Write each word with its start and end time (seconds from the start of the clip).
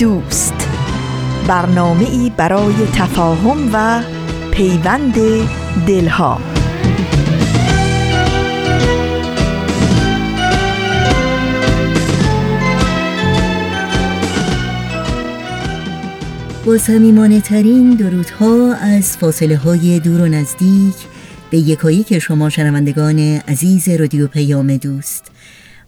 دوست. 0.00 0.54
برنامه 1.48 2.10
ای 2.10 2.32
برای 2.36 2.74
تفاهم 2.94 3.70
و 3.72 4.02
پیوند 4.50 5.14
دلها. 5.86 6.40
با 16.66 16.78
سمیمانه 16.78 17.40
ترین 17.40 17.90
درودها 17.90 18.74
از 18.74 19.16
فاصله 19.16 19.56
های 19.56 20.00
دور 20.00 20.20
و 20.20 20.26
نزدیک 20.26 20.94
به 21.50 21.58
یکایی 21.58 22.02
که 22.02 22.18
شما 22.18 22.50
شنوندگان 22.50 23.18
عزیز 23.48 23.88
رادیو 23.88 24.26
پیام 24.26 24.76
دوست. 24.76 25.29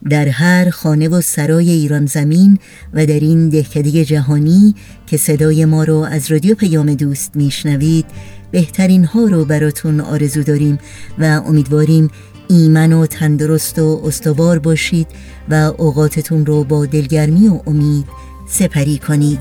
در 0.09 0.27
هر 0.27 0.69
خانه 0.69 1.07
و 1.07 1.21
سرای 1.21 1.71
ایران 1.71 2.05
زمین 2.05 2.59
و 2.93 3.05
در 3.05 3.19
این 3.19 3.49
دهکده 3.49 4.05
جهانی 4.05 4.75
که 5.07 5.17
صدای 5.17 5.65
ما 5.65 5.83
رو 5.83 5.95
از 5.95 6.31
رادیو 6.31 6.55
پیام 6.55 6.93
دوست 6.93 7.35
میشنوید 7.35 8.05
بهترین 8.51 9.05
ها 9.05 9.25
رو 9.25 9.45
براتون 9.45 9.99
آرزو 9.99 10.43
داریم 10.43 10.79
و 11.19 11.23
امیدواریم 11.23 12.09
ایمن 12.49 12.93
و 12.93 13.05
تندرست 13.05 13.79
و 13.79 14.01
استوار 14.05 14.59
باشید 14.59 15.07
و 15.49 15.53
اوقاتتون 15.77 16.45
رو 16.45 16.63
با 16.63 16.85
دلگرمی 16.85 17.47
و 17.47 17.59
امید 17.67 18.05
سپری 18.49 18.97
کنید. 18.97 19.39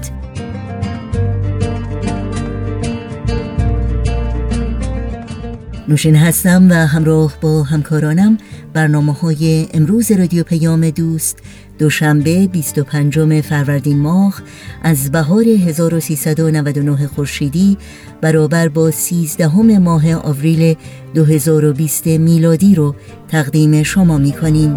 نوشین 5.88 6.16
هستم 6.16 6.70
و 6.70 6.74
همراه 6.74 7.34
با 7.40 7.62
همکارانم 7.62 8.38
برنامه 8.72 9.12
های 9.12 9.66
امروز 9.74 10.12
رادیو 10.12 10.44
پیام 10.44 10.90
دوست 10.90 11.38
دوشنبه 11.78 12.46
25 12.46 13.40
فروردین 13.40 13.98
ماه 13.98 14.42
از 14.82 15.12
بهار 15.12 15.44
1399 15.44 17.06
خورشیدی 17.06 17.78
برابر 18.20 18.68
با 18.68 18.90
13 18.90 19.78
ماه 19.78 20.14
آوریل 20.14 20.76
2020 21.14 22.06
میلادی 22.06 22.74
رو 22.74 22.94
تقدیم 23.28 23.82
شما 23.82 24.18
می 24.18 24.32
کنیم. 24.32 24.74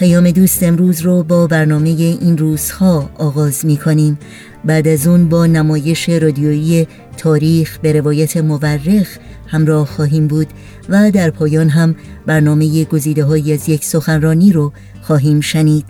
پیام 0.00 0.30
دوست 0.30 0.62
امروز 0.62 1.00
رو 1.00 1.22
با 1.22 1.46
برنامه 1.46 1.88
این 1.88 2.38
روزها 2.38 3.10
آغاز 3.18 3.66
می 3.66 3.76
کنیم 3.76 4.18
بعد 4.64 4.88
از 4.88 5.06
اون 5.06 5.28
با 5.28 5.46
نمایش 5.46 6.08
رادیویی 6.08 6.86
تاریخ 7.16 7.78
به 7.78 7.92
روایت 7.92 8.36
مورخ 8.36 9.18
همراه 9.46 9.86
خواهیم 9.86 10.26
بود 10.26 10.46
و 10.88 11.10
در 11.10 11.30
پایان 11.30 11.68
هم 11.68 11.94
برنامه 12.26 12.84
گزیده 12.84 13.24
های 13.24 13.52
از 13.52 13.68
یک 13.68 13.84
سخنرانی 13.84 14.52
رو 14.52 14.72
خواهیم 15.02 15.40
شنید. 15.40 15.84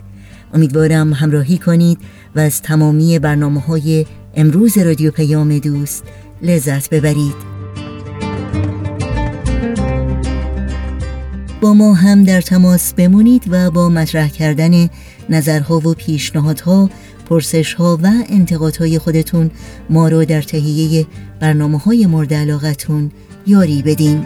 امیدوارم 0.53 1.13
همراهی 1.13 1.57
کنید 1.57 1.97
و 2.35 2.39
از 2.39 2.61
تمامی 2.61 3.19
برنامه 3.19 3.61
های 3.61 4.05
امروز 4.35 4.77
رادیو 4.77 5.11
پیام 5.11 5.59
دوست 5.59 6.03
لذت 6.41 6.89
ببرید. 6.89 7.50
با 11.61 11.73
ما 11.73 11.93
هم 11.93 12.23
در 12.23 12.41
تماس 12.41 12.93
بمونید 12.93 13.43
و 13.49 13.71
با 13.71 13.89
مطرح 13.89 14.29
کردن 14.29 14.89
نظرها 15.29 15.77
و 15.77 15.93
پیشنهادها 15.93 16.89
پرسش 17.29 17.73
ها 17.73 17.99
و 18.03 18.11
انتقادهای 18.29 18.99
خودتون 18.99 19.51
ما 19.89 20.07
رو 20.07 20.25
در 20.25 20.41
تهیه 20.41 21.05
برنامه 21.39 21.77
های 21.77 22.05
مورد 22.05 22.33
علاقتون 22.33 23.11
یاری 23.47 23.81
بدین. 23.81 24.25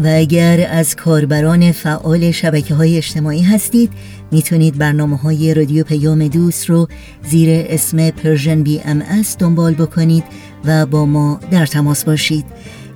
و 0.04 0.06
اگر 0.06 0.69
از 0.70 0.97
کاربران 0.97 1.72
فعال 1.72 2.31
شبکه 2.31 2.75
های 2.75 2.97
اجتماعی 2.97 3.42
هستید 3.42 3.91
می‌تونید 4.31 4.78
برنامه 4.78 5.16
های 5.16 5.54
رادیو 5.54 5.84
پیام 5.84 6.28
دوست 6.28 6.70
رو 6.70 6.88
زیر 7.28 7.66
اسم 7.69 8.10
Persian 8.10 8.62
BMS 8.62 9.03
دنبال 9.38 9.75
بکنید 9.75 10.25
و 10.64 10.86
با 10.86 11.06
ما 11.06 11.41
در 11.50 11.66
تماس 11.66 12.04
باشید. 12.04 12.44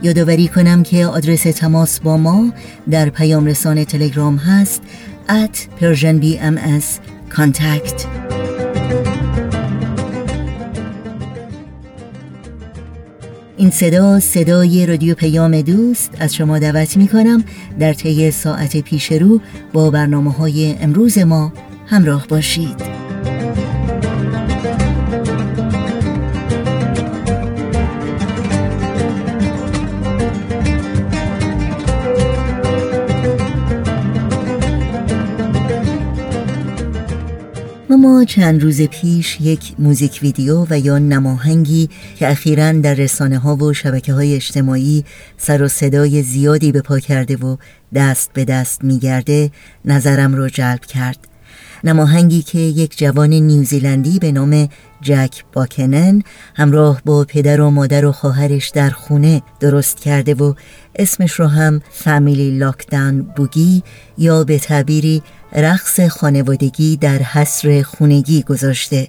یادآوری 0.02 0.48
کنم 0.48 0.82
که 0.82 1.06
آدرس 1.06 1.42
تماس 1.42 2.00
با 2.00 2.16
ما 2.16 2.52
در 2.90 3.08
پیام 3.08 3.46
رسان 3.46 3.84
تلگرام 3.84 4.36
هست 4.36 4.82
at 5.28 5.68
Persian 5.80 6.20
BMS 6.20 7.00
contact. 7.30 8.06
این 13.56 13.70
صدا 13.70 14.20
صدای 14.20 14.86
رادیو 14.86 15.14
پیام 15.14 15.60
دوست 15.60 16.10
از 16.18 16.34
شما 16.34 16.58
دعوت 16.58 16.96
می 16.96 17.08
کنم 17.08 17.44
در 17.78 17.92
طی 17.92 18.30
ساعت 18.30 18.76
پیش 18.76 19.12
رو 19.12 19.40
با 19.72 19.90
برنامه 19.90 20.32
های 20.32 20.74
امروز 20.80 21.18
ما 21.18 21.52
همراه 21.86 22.26
باشید. 22.26 22.82
چند 38.28 38.62
روز 38.62 38.82
پیش 38.82 39.40
یک 39.40 39.74
موزیک 39.78 40.18
ویدیو 40.22 40.66
و 40.70 40.78
یا 40.78 40.98
نماهنگی 40.98 41.88
که 42.16 42.30
اخیرا 42.30 42.72
در 42.72 42.94
رسانه 42.94 43.38
ها 43.38 43.56
و 43.56 43.72
شبکه 43.72 44.12
های 44.12 44.34
اجتماعی 44.34 45.04
سر 45.36 45.62
و 45.62 45.68
صدای 45.68 46.22
زیادی 46.22 46.72
به 46.72 46.80
پا 46.82 46.98
کرده 46.98 47.36
و 47.36 47.56
دست 47.94 48.30
به 48.32 48.44
دست 48.44 48.84
میگرده 48.84 49.50
نظرم 49.84 50.34
رو 50.34 50.48
جلب 50.48 50.84
کرد. 50.84 51.18
نماهنگی 51.84 52.42
که 52.42 52.58
یک 52.58 52.98
جوان 52.98 53.30
نیوزیلندی 53.30 54.18
به 54.18 54.32
نام 54.32 54.68
جک 55.00 55.44
باکنن 55.52 56.22
همراه 56.54 57.02
با 57.04 57.24
پدر 57.24 57.60
و 57.60 57.70
مادر 57.70 58.04
و 58.04 58.12
خواهرش 58.12 58.68
در 58.68 58.90
خونه 58.90 59.42
درست 59.60 60.00
کرده 60.00 60.34
و 60.34 60.54
اسمش 60.96 61.32
رو 61.32 61.46
هم 61.46 61.80
فامیلی 61.90 62.58
لاکدان 62.58 63.22
بوگی 63.22 63.82
یا 64.18 64.44
به 64.44 64.58
تعبیری 64.58 65.22
رقص 65.52 66.00
خانوادگی 66.00 66.96
در 66.96 67.18
حصر 67.18 67.82
خونگی 67.82 68.42
گذاشته. 68.42 69.08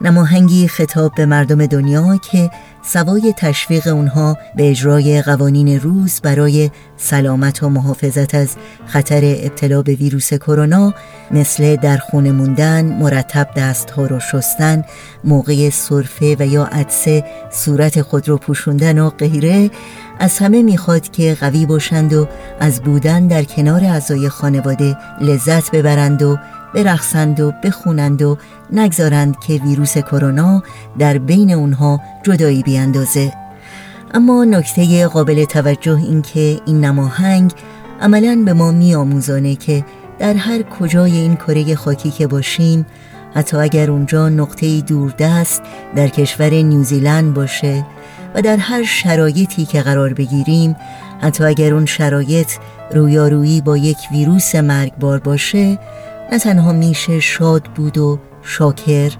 نماهنگی 0.00 0.68
خطاب 0.68 1.14
به 1.14 1.26
مردم 1.26 1.66
دنیا 1.66 2.16
که 2.16 2.50
سوای 2.82 3.34
تشویق 3.36 3.86
اونها 3.86 4.38
به 4.56 4.70
اجرای 4.70 5.22
قوانین 5.22 5.80
روز 5.80 6.20
برای 6.20 6.70
سلامت 6.96 7.62
و 7.62 7.68
محافظت 7.68 8.34
از 8.34 8.56
خطر 8.86 9.20
ابتلا 9.24 9.82
به 9.82 9.94
ویروس 9.94 10.34
کرونا 10.34 10.94
مثل 11.30 11.76
در 11.76 11.96
خونه 11.96 12.32
موندن، 12.32 12.84
مرتب 12.84 13.48
دستها 13.56 14.06
رو 14.06 14.20
شستن، 14.20 14.84
موقع 15.24 15.70
صرفه 15.70 16.36
و 16.38 16.46
یا 16.46 16.64
عدسه 16.64 17.24
صورت 17.50 18.02
خود 18.02 18.28
رو 18.28 18.38
پوشوندن 18.38 18.98
و 18.98 19.10
غیره 19.10 19.70
از 20.18 20.38
همه 20.38 20.62
می‌خواد 20.62 21.10
که 21.10 21.36
قوی 21.40 21.66
باشند 21.66 22.12
و 22.12 22.28
از 22.60 22.80
بودن 22.80 23.26
در 23.26 23.44
کنار 23.44 23.84
اعضای 23.84 24.28
خانواده 24.28 24.96
لذت 25.20 25.70
ببرند 25.70 26.22
و 26.22 26.38
برقصند 26.74 27.40
و 27.40 27.52
بخونند 27.64 28.22
و 28.22 28.38
نگذارند 28.72 29.38
که 29.38 29.54
ویروس 29.54 29.98
کرونا 29.98 30.62
در 30.98 31.18
بین 31.18 31.50
اونها 31.50 32.00
جدایی 32.22 32.62
بیاندازه. 32.62 33.32
اما 34.14 34.44
نکته 34.44 35.06
قابل 35.06 35.44
توجه 35.44 35.98
این 35.98 36.22
که 36.22 36.60
این 36.66 36.84
نماهنگ 36.84 37.52
عملا 38.00 38.42
به 38.44 38.52
ما 38.52 38.70
میآموزانه 38.70 39.54
که 39.54 39.84
در 40.18 40.34
هر 40.34 40.62
کجای 40.62 41.16
این 41.16 41.36
کره 41.36 41.74
خاکی 41.74 42.10
که 42.10 42.26
باشیم 42.26 42.86
حتی 43.34 43.56
اگر 43.56 43.90
اونجا 43.90 44.28
نقطه 44.28 44.80
دوردست 44.80 45.62
در 45.96 46.08
کشور 46.08 46.50
نیوزیلند 46.50 47.34
باشه 47.34 47.84
و 48.36 48.42
در 48.42 48.56
هر 48.56 48.82
شرایطی 48.84 49.64
که 49.64 49.82
قرار 49.82 50.12
بگیریم 50.12 50.76
حتی 51.20 51.44
اگر 51.44 51.74
اون 51.74 51.86
شرایط 51.86 52.52
رویارویی 52.94 53.60
با 53.60 53.76
یک 53.76 53.98
ویروس 54.12 54.54
مرگبار 54.54 55.18
باشه 55.18 55.78
نه 56.32 56.38
تنها 56.38 56.72
میشه 56.72 57.20
شاد 57.20 57.62
بود 57.62 57.98
و 57.98 58.18
شاکر 58.42 59.12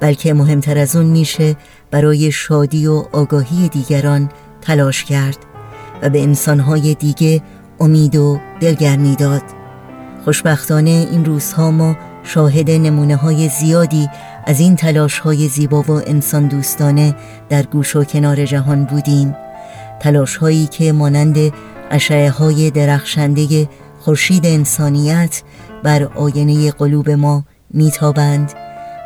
بلکه 0.00 0.34
مهمتر 0.34 0.78
از 0.78 0.96
اون 0.96 1.06
میشه 1.06 1.56
برای 1.90 2.32
شادی 2.32 2.86
و 2.86 3.04
آگاهی 3.12 3.68
دیگران 3.68 4.30
تلاش 4.60 5.04
کرد 5.04 5.38
و 6.02 6.10
به 6.10 6.22
انسانهای 6.22 6.94
دیگه 6.94 7.42
امید 7.80 8.16
و 8.16 8.40
دلگرمی 8.60 9.16
داد. 9.16 9.42
خوشبختانه 10.24 10.90
این 10.90 11.24
روزها 11.24 11.70
ما 11.70 11.96
شاهد 12.24 12.70
نمونه 12.70 13.16
های 13.16 13.48
زیادی 13.48 14.08
از 14.46 14.60
این 14.60 14.76
تلاش 14.76 15.18
های 15.18 15.48
زیبا 15.48 15.82
و 15.82 15.90
انسان 15.90 16.46
دوستانه 16.46 17.14
در 17.48 17.62
گوش 17.62 17.96
و 17.96 18.04
کنار 18.04 18.44
جهان 18.44 18.84
بودیم. 18.84 19.36
تلاش 20.00 20.36
هایی 20.36 20.66
که 20.66 20.92
مانند 20.92 21.52
اشعه 21.90 22.30
های 22.30 22.70
درخشنده 22.70 23.68
خورشید 24.00 24.46
انسانیت 24.46 25.42
بر 25.82 26.02
آینه 26.02 26.70
قلوب 26.70 27.10
ما 27.10 27.44
میتابند 27.70 28.52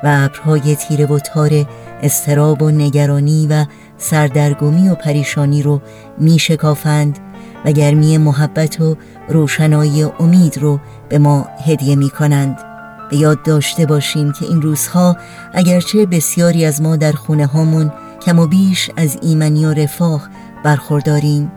و 0.05 0.07
ابرهای 0.25 0.77
تیره 0.77 1.07
و 1.07 1.19
تار 1.19 1.67
استراب 2.03 2.63
و 2.63 2.71
نگرانی 2.71 3.47
و 3.51 3.65
سردرگمی 3.99 4.89
و 4.89 4.95
پریشانی 4.95 5.63
رو 5.63 5.81
میشکافند 6.19 7.19
و 7.65 7.73
گرمی 7.73 8.19
محبت 8.19 8.81
و 8.81 8.97
روشنایی 9.29 10.03
امید 10.03 10.59
رو 10.59 10.81
به 11.09 11.19
ما 11.19 11.49
هدیه 11.67 11.97
می 11.97 12.11
کنند 12.11 12.68
به 13.11 13.17
یاد 13.17 13.43
داشته 13.43 13.87
باشیم 13.87 14.33
که 14.33 14.45
این 14.47 14.63
روزها 14.63 15.17
اگرچه 15.53 16.07
بسیاری 16.07 16.65
از 16.65 16.83
ما 16.83 16.97
در 16.97 17.13
خونه 17.13 17.47
هامون 17.47 17.93
کم 18.23 18.39
و 18.39 18.47
بیش 18.47 18.91
از 18.97 19.19
ایمنی 19.23 19.67
و 19.67 19.75
رفاه 19.75 20.29
برخورداریم 20.65 21.53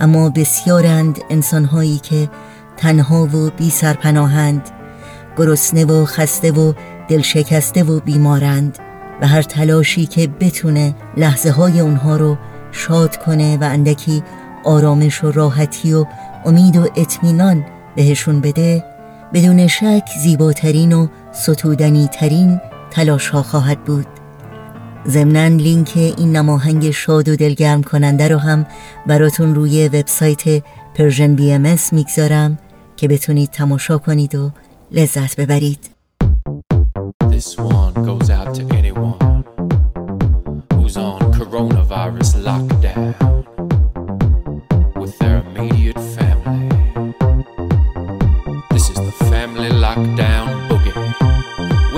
اما 0.00 0.28
بسیارند 0.30 1.18
انسانهایی 1.30 1.98
که 1.98 2.28
تنها 2.76 3.24
و 3.24 3.50
بی 3.50 3.70
سرپناهند 3.70 4.70
گرسنه 5.36 5.84
و 5.84 6.04
خسته 6.04 6.52
و 6.52 6.72
دلشکسته 7.08 7.82
و 7.82 8.00
بیمارند 8.00 8.78
و 9.20 9.26
هر 9.26 9.42
تلاشی 9.42 10.06
که 10.06 10.26
بتونه 10.26 10.94
لحظه 11.16 11.50
های 11.50 11.80
اونها 11.80 12.16
رو 12.16 12.36
شاد 12.72 13.16
کنه 13.16 13.56
و 13.56 13.64
اندکی 13.64 14.22
آرامش 14.64 15.24
و 15.24 15.32
راحتی 15.32 15.94
و 15.94 16.06
امید 16.44 16.76
و 16.76 16.88
اطمینان 16.96 17.64
بهشون 17.96 18.40
بده 18.40 18.84
بدون 19.34 19.66
شک 19.66 20.08
زیباترین 20.22 20.92
و 20.92 21.06
ستودنی 21.32 22.08
ترین 22.08 22.60
تلاش 22.90 23.28
ها 23.28 23.42
خواهد 23.42 23.84
بود. 23.84 24.06
ضمنا 25.08 25.56
لینک 25.56 25.92
این 25.96 26.36
نماهنگ 26.36 26.90
شاد 26.90 27.28
و 27.28 27.36
دلگرم 27.36 27.82
کننده 27.82 28.28
رو 28.28 28.38
هم 28.38 28.66
براتون 29.06 29.54
روی 29.54 29.88
وبسایت 29.88 30.62
Persian 30.94 31.34
BMS 31.34 31.76
می‌گذارم 31.92 32.58
که 32.96 33.08
بتونید 33.08 33.50
تماشا 33.50 33.98
کنید 33.98 34.34
و 34.34 34.50
لذت 34.92 35.36
ببرید. 35.36 35.90
This 37.30 37.56
one 37.58 37.94
goes 38.08 38.28
out 38.30 38.54
to 38.56 38.62
anyone 38.80 39.44
who's 40.74 40.96
on 40.96 41.20
coronavirus 41.38 42.30
lockdown. 42.46 42.69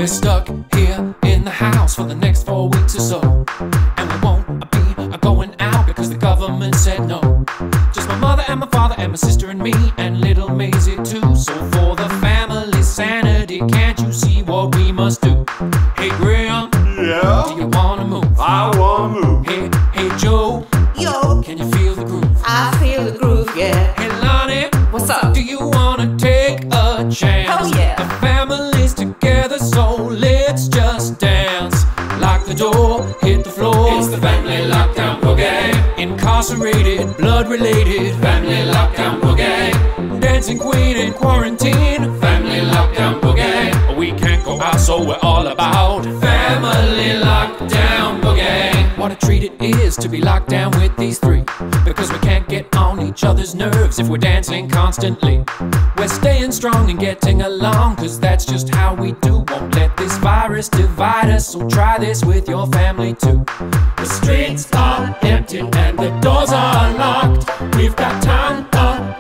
We're 0.02 0.08
stuck 0.08 0.48
here 0.74 1.14
in 1.22 1.44
the 1.44 1.50
house 1.52 1.94
for 1.94 2.02
the 2.02 2.14
next 2.16 2.44
four 2.44 2.68
weeks 2.68 2.96
or 2.96 3.00
so. 3.00 3.20
And 3.98 4.10
we 4.10 4.18
won't 4.18 4.68
be 4.72 5.18
going 5.18 5.54
out 5.60 5.86
because 5.86 6.10
the 6.10 6.16
government 6.16 6.74
said 6.74 7.06
no. 7.06 7.44
Just 7.94 8.08
my 8.08 8.16
mother 8.16 8.42
and 8.48 8.58
my 8.58 8.66
father 8.66 8.96
and 8.98 9.12
my 9.12 9.16
sister 9.16 9.48
and 9.50 9.60
me 9.60 9.72
if 54.02 54.08
we're 54.08 54.18
dancing 54.18 54.68
constantly. 54.68 55.44
We're 55.96 56.08
staying 56.08 56.50
strong 56.50 56.90
and 56.90 56.98
getting 56.98 57.42
along, 57.42 57.96
cause 57.96 58.18
that's 58.18 58.44
just 58.44 58.74
how 58.74 58.94
we 58.94 59.12
do. 59.26 59.44
Won't 59.48 59.74
let 59.76 59.96
this 59.96 60.16
virus 60.18 60.68
divide 60.68 61.30
us, 61.30 61.52
so 61.52 61.68
try 61.68 61.98
this 61.98 62.24
with 62.24 62.48
your 62.48 62.66
family 62.66 63.14
too. 63.14 63.44
The 63.96 64.04
streets 64.04 64.68
are 64.72 65.16
empty 65.22 65.60
and 65.60 65.98
the 65.98 66.10
doors 66.20 66.50
are 66.50 66.92
locked. 66.94 67.44
We've 67.76 67.94
got 67.94 68.20
time 68.22 68.68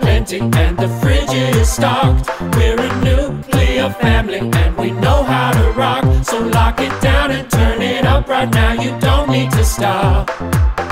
plenty 0.00 0.40
and 0.40 0.76
the 0.76 0.88
fridge 1.00 1.32
is 1.32 1.70
stocked. 1.70 2.28
We're 2.56 2.80
a 2.80 3.04
nuclear 3.04 3.90
family 3.90 4.40
and 4.40 4.76
we 4.76 4.90
know 4.90 5.22
how 5.22 5.52
to 5.52 5.70
rock. 5.72 6.04
So 6.24 6.40
lock 6.40 6.80
it 6.80 6.94
down 7.00 7.30
and 7.30 7.48
turn 7.48 7.80
it 7.82 8.04
up 8.04 8.28
right 8.28 8.50
now. 8.52 8.72
You 8.72 8.98
don't 8.98 9.30
need 9.30 9.50
to 9.52 9.64
stop. 9.64 10.28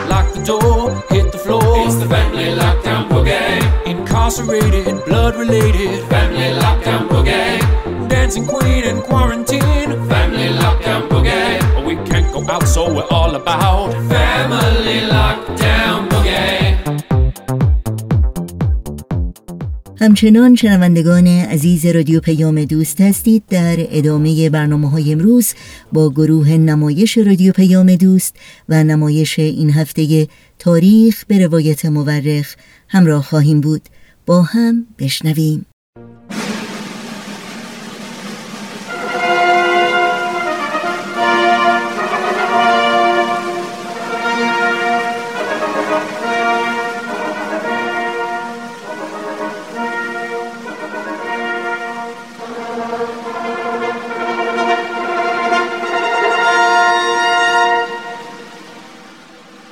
Lock 0.08 0.32
the 0.34 0.42
door, 0.44 1.02
hit 1.10 1.32
the 1.32 1.38
floor. 1.38 1.86
It's 1.86 1.96
the 1.96 2.08
family 2.08 2.54
lockdown. 2.62 2.99
Incarcerated, 4.30 5.04
blood 5.06 5.34
related. 5.34 6.04
Family 6.08 6.50
lockdown 6.62 7.02
boogie. 7.10 7.58
Dancing 8.08 8.46
queen 8.46 8.84
in 8.90 9.02
quarantine. 9.02 9.90
Family 10.08 10.50
lockdown 10.62 11.02
boogie. 11.10 11.84
We 11.84 11.94
can't 12.08 12.28
go 12.32 12.40
out, 12.48 12.68
so 12.68 12.94
we're 12.94 13.10
all 13.10 13.34
about 13.34 13.90
family 14.12 15.00
lockdown 15.16 16.08
boogie. 16.10 16.78
همچنان 20.00 20.56
شنوندگان 20.56 21.26
عزیز 21.26 21.86
رادیو 21.86 22.20
پیام 22.20 22.64
دوست 22.64 23.00
هستید 23.00 23.42
در 23.48 23.76
ادامه 23.78 24.50
برنامه 24.50 24.90
های 24.90 25.12
امروز 25.12 25.54
با 25.92 26.10
گروه 26.10 26.48
نمایش 26.48 27.18
رادیو 27.18 27.52
پیام 27.52 27.94
دوست 27.94 28.36
و 28.68 28.84
نمایش 28.84 29.38
این 29.38 29.70
هفته 29.70 30.28
تاریخ 30.58 31.24
به 31.28 31.46
روایت 31.46 31.86
مورخ 31.86 32.54
همراه 32.88 33.22
خواهیم 33.22 33.60
بود 33.60 33.82
هم 34.38 34.86
بشنویم. 34.98 35.66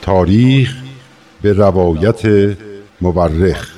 تاریخ 0.02 0.76
به 1.42 1.52
روایت 1.52 2.22
مورخ. 3.00 3.77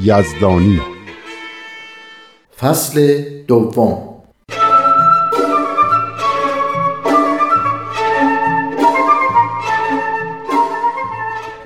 یزدانی. 0.00 0.80
فصل 2.58 3.22
دوم. 3.48 4.22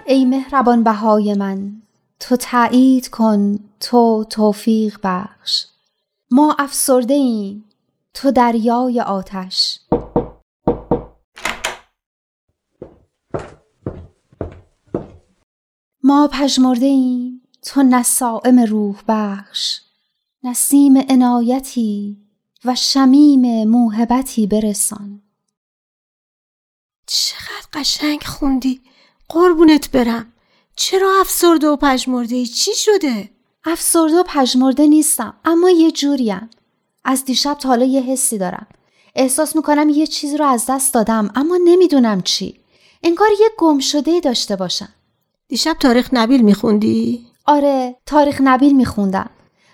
ای 0.07 0.25
مهربان 0.25 0.85
بهای 0.85 1.35
من 1.35 1.73
تو 2.21 2.37
تایید 2.37 3.09
کن 3.09 3.59
تو 3.81 4.25
توفیق 4.31 4.99
بخش. 5.03 5.67
ما 6.31 6.57
افسرده 6.59 7.15
ایم 7.15 7.65
تو 8.15 8.31
دریای 8.31 9.01
آتش. 9.01 9.81
ما 16.03 16.29
پژمرده 16.33 16.87
ایم 16.87 17.46
تو 17.67 17.83
نسائم 17.83 18.59
روح 18.59 18.97
بخش 19.09 19.81
نسیم 20.43 20.97
عنایتی 21.09 22.17
و 22.65 22.75
شمیم 22.75 23.69
موهبتی 23.69 24.47
برسان. 24.47 25.23
چقدر 27.07 27.67
قشنگ 27.73 28.23
خوندی 28.23 28.81
قربونت 29.29 29.91
برم. 29.91 30.33
چرا 30.77 31.21
افسرده 31.21 31.69
و 31.69 31.77
پژمرده 31.77 32.37
ای 32.37 32.47
چی 32.47 32.71
شده؟ 32.75 33.31
افسرده 33.65 34.17
و 34.17 34.23
پژمرده 34.27 34.87
نیستم 34.87 35.35
اما 35.45 35.71
یه 35.71 35.91
جوریم. 35.91 36.51
از 37.05 37.25
دیشب 37.25 37.55
تا 37.55 37.69
حالا 37.69 37.85
یه 37.85 38.01
حسی 38.01 38.39
دارم. 38.39 38.67
احساس 39.15 39.57
می‌کنم 39.57 39.89
یه 39.89 40.07
چیزی 40.07 40.37
رو 40.37 40.45
از 40.45 40.65
دست 40.69 40.95
دادم 40.95 41.31
اما 41.35 41.59
نمی‌دونم 41.65 42.23
چی. 42.23 42.61
انگار 43.03 43.29
یه 43.41 43.49
گم 43.59 43.79
شده 43.79 44.21
داشته 44.21 44.57
باشم. 44.57 44.89
دیشب 45.49 45.77
تاریخ 45.81 46.09
نبیل 46.13 46.43
میخوندی؟ 46.43 47.27
آره 47.47 47.97
تاریخ 48.07 48.41
نبیل 48.45 48.77
میخوندم. 48.77 49.31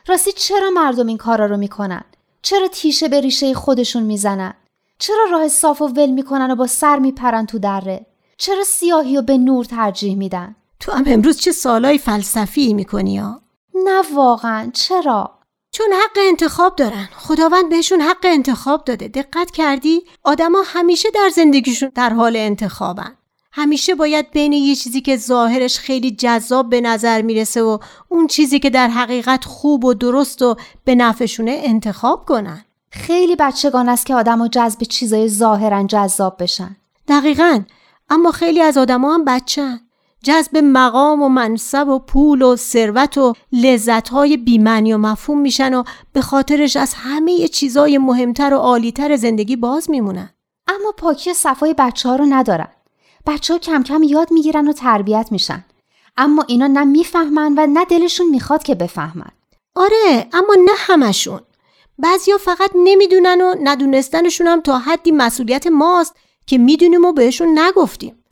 راستی 0.06 0.32
چرا 0.32 0.70
مردم 0.70 1.06
این 1.06 1.16
کارا 1.16 1.46
رو 1.46 1.56
می‌کنن؟ 1.56 2.04
چرا 2.42 2.68
تیشه 2.68 3.08
به 3.08 3.20
ریشه 3.20 3.54
خودشون 3.54 4.02
می‌زنن؟ 4.02 4.54
چرا 4.98 5.24
راه 5.30 5.48
صاف 5.48 5.82
و 5.82 5.88
ول 5.88 6.10
می‌کنن 6.10 6.50
و 6.50 6.56
با 6.56 6.66
سر 6.66 6.98
میپرن 6.98 7.46
تو 7.46 7.58
دره؟ 7.58 8.06
چرا 8.36 8.64
سیاهی 8.64 9.16
و 9.16 9.22
به 9.22 9.38
نور 9.38 9.64
ترجیح 9.64 10.16
میدن؟ 10.16 10.56
تو 10.80 10.92
هم 10.92 11.04
امروز 11.06 11.38
چه 11.38 11.52
سالای 11.52 11.98
فلسفی 11.98 12.74
می‌کنی 12.74 13.18
ها؟ 13.18 13.42
نه 13.74 14.02
واقعا. 14.14 14.70
چرا؟ 14.74 15.38
چون 15.70 15.86
حق 15.92 16.18
انتخاب 16.28 16.76
دارن. 16.76 17.08
خداوند 17.16 17.68
بهشون 17.70 18.00
حق 18.00 18.24
انتخاب 18.24 18.84
داده. 18.84 19.08
دقت 19.08 19.50
کردی؟ 19.50 20.02
آدما 20.24 20.62
همیشه 20.66 21.08
در 21.10 21.30
زندگیشون 21.34 21.92
در 21.94 22.10
حال 22.10 22.36
انتخابن. 22.36 23.16
همیشه 23.52 23.94
باید 23.94 24.30
بین 24.30 24.52
یه 24.52 24.74
چیزی 24.74 25.00
که 25.00 25.16
ظاهرش 25.16 25.78
خیلی 25.78 26.10
جذاب 26.10 26.70
به 26.70 26.80
نظر 26.80 27.22
می‌رسه 27.22 27.62
و 27.62 27.78
اون 28.08 28.26
چیزی 28.26 28.58
که 28.58 28.70
در 28.70 28.88
حقیقت 28.88 29.44
خوب 29.44 29.84
و 29.84 29.94
درست 29.94 30.42
و 30.42 30.56
به 30.84 30.94
نفعشونه 30.94 31.60
انتخاب 31.64 32.24
کنن. 32.24 32.64
خیلی 32.90 33.36
بچگان 33.36 33.88
است 33.88 34.06
که 34.06 34.14
آدم 34.14 34.40
و 34.40 34.48
جذب 34.48 34.82
چیزای 34.82 35.28
ظاهرا 35.28 35.82
جذاب 35.82 36.42
بشن. 36.42 36.76
دقیقا. 37.08 37.62
اما 38.10 38.30
خیلی 38.30 38.60
از 38.60 38.78
آدما 38.78 39.14
هم 39.14 39.24
بچن 39.24 39.80
جذب 40.24 40.56
مقام 40.56 41.22
و 41.22 41.28
منصب 41.28 41.88
و 41.88 41.98
پول 41.98 42.42
و 42.42 42.56
ثروت 42.56 43.18
و 43.18 43.34
لذتهای 43.52 44.36
بیمنی 44.36 44.92
و 44.92 44.98
مفهوم 44.98 45.40
میشن 45.40 45.74
و 45.74 45.82
به 46.12 46.20
خاطرش 46.20 46.76
از 46.76 46.94
همه 46.94 47.48
چیزای 47.48 47.98
مهمتر 47.98 48.54
و 48.54 48.56
عالیتر 48.56 49.16
زندگی 49.16 49.56
باز 49.56 49.90
میمونن. 49.90 50.30
اما 50.68 50.92
پاکی 50.96 51.34
صفای 51.34 51.74
بچه 51.78 52.08
ها 52.08 52.16
رو 52.16 52.26
ندارن. 52.28 52.68
بچه 53.26 53.54
ها 53.54 53.58
کم 53.58 53.82
کم 53.82 54.02
یاد 54.02 54.32
می‌گیرن 54.32 54.68
و 54.68 54.72
تربیت 54.72 55.28
میشن. 55.30 55.64
اما 56.16 56.44
اینا 56.48 56.66
نه 56.66 56.84
می‌فهمن 56.84 57.54
و 57.58 57.66
نه 57.66 57.84
دلشون 57.84 58.28
می‌خواد 58.28 58.62
که 58.62 58.74
بفهمن. 58.74 59.30
آره 59.74 60.26
اما 60.32 60.54
نه 60.54 60.72
همشون. 60.76 61.40
بعضیا 61.98 62.38
فقط 62.38 62.70
نمی‌دونن 62.74 63.40
و 63.40 63.54
ندونستنشون 63.62 64.46
هم 64.46 64.60
تا 64.60 64.78
حدی 64.78 65.12
مسئولیت 65.12 65.66
ماست 65.66 66.16
که 66.46 66.58
می‌دونیم 66.58 67.04
و 67.04 67.12
بهشون 67.12 67.58
نگفتیم. 67.58 68.24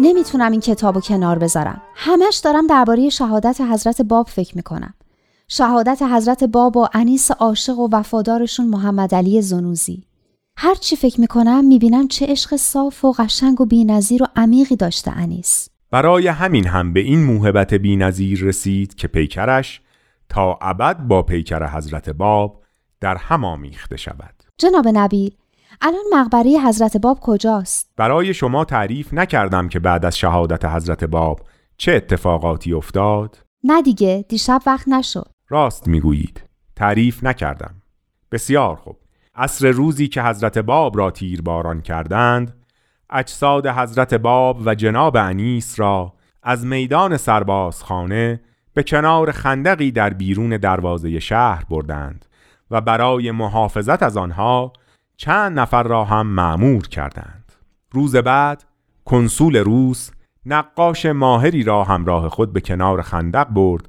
نمی‌تونم 0.00 0.52
این 0.52 0.60
کتابو 0.60 1.00
کنار 1.00 1.38
بذارم. 1.38 1.82
همش 1.94 2.36
دارم 2.36 2.66
درباره 2.66 3.08
شهادت 3.08 3.60
حضرت 3.60 4.02
باب 4.02 4.26
فکر 4.28 4.56
می‌کنم. 4.56 4.94
شهادت 5.48 6.02
حضرت 6.02 6.44
باب 6.44 6.76
و 6.76 6.86
انیس 6.92 7.30
عاشق 7.30 7.78
و 7.78 7.88
وفادارشون 7.92 8.66
محمد 8.66 9.14
علی 9.14 9.42
زنوزی. 9.42 10.04
هر 10.56 10.74
چی 10.74 10.96
فکر 10.96 11.20
می‌کنم 11.20 11.64
می‌بینم 11.64 12.08
چه 12.08 12.26
عشق 12.26 12.56
صاف 12.56 13.04
و 13.04 13.12
قشنگ 13.12 13.60
و 13.60 13.66
بینظیر 13.66 14.22
و 14.22 14.26
عمیقی 14.36 14.76
داشته 14.76 15.10
انیس. 15.10 15.68
برای 15.90 16.28
همین 16.28 16.66
هم 16.66 16.92
به 16.92 17.00
این 17.00 17.24
موهبت 17.24 17.74
بینظیر 17.74 18.44
رسید 18.44 18.94
که 18.94 19.08
پیکرش 19.08 19.80
تا 20.28 20.58
ابد 20.62 20.98
با 20.98 21.22
پیکر 21.22 21.66
حضرت 21.76 22.10
باب 22.10 22.62
در 23.00 23.16
هم 23.16 23.44
آمیخته 23.44 23.96
شود. 23.96 24.34
جناب 24.58 24.88
نبیل 24.88 25.36
الان 25.80 26.04
مقبره 26.12 26.50
حضرت 26.50 26.96
باب 26.96 27.18
کجاست؟ 27.20 27.92
برای 27.96 28.34
شما 28.34 28.64
تعریف 28.64 29.14
نکردم 29.14 29.68
که 29.68 29.78
بعد 29.78 30.04
از 30.04 30.18
شهادت 30.18 30.64
حضرت 30.64 31.04
باب 31.04 31.40
چه 31.76 31.92
اتفاقاتی 31.92 32.72
افتاد؟ 32.72 33.38
نه 33.64 33.82
دیگه 33.82 34.24
دیشب 34.28 34.60
وقت 34.66 34.88
نشد. 34.88 35.28
راست 35.48 35.88
می‌گویید. 35.88 36.42
تعریف 36.76 37.24
نکردم. 37.24 37.74
بسیار 38.32 38.76
خوب. 38.76 38.96
عصر 39.34 39.70
روزی 39.70 40.08
که 40.08 40.22
حضرت 40.22 40.58
باب 40.58 40.98
را 40.98 41.10
تیرباران 41.10 41.80
کردند، 41.80 42.64
اجساد 43.10 43.66
حضرت 43.66 44.14
باب 44.14 44.62
و 44.64 44.74
جناب 44.74 45.16
انیس 45.16 45.80
را 45.80 46.12
از 46.42 46.66
میدان 46.66 47.16
سربازخانه 47.16 48.40
به 48.74 48.82
کنار 48.82 49.32
خندقی 49.32 49.90
در 49.90 50.10
بیرون 50.10 50.56
دروازه 50.56 51.20
شهر 51.20 51.64
بردند 51.70 52.26
و 52.70 52.80
برای 52.80 53.30
محافظت 53.30 54.02
از 54.02 54.16
آنها 54.16 54.72
چند 55.16 55.58
نفر 55.58 55.82
را 55.82 56.04
هم 56.04 56.26
معمور 56.26 56.88
کردند. 56.88 57.52
روز 57.92 58.16
بعد 58.16 58.64
کنسول 59.04 59.56
روس 59.56 60.10
نقاش 60.46 61.06
ماهری 61.06 61.62
را 61.62 61.84
همراه 61.84 62.28
خود 62.28 62.52
به 62.52 62.60
کنار 62.60 63.02
خندق 63.02 63.48
برد 63.48 63.88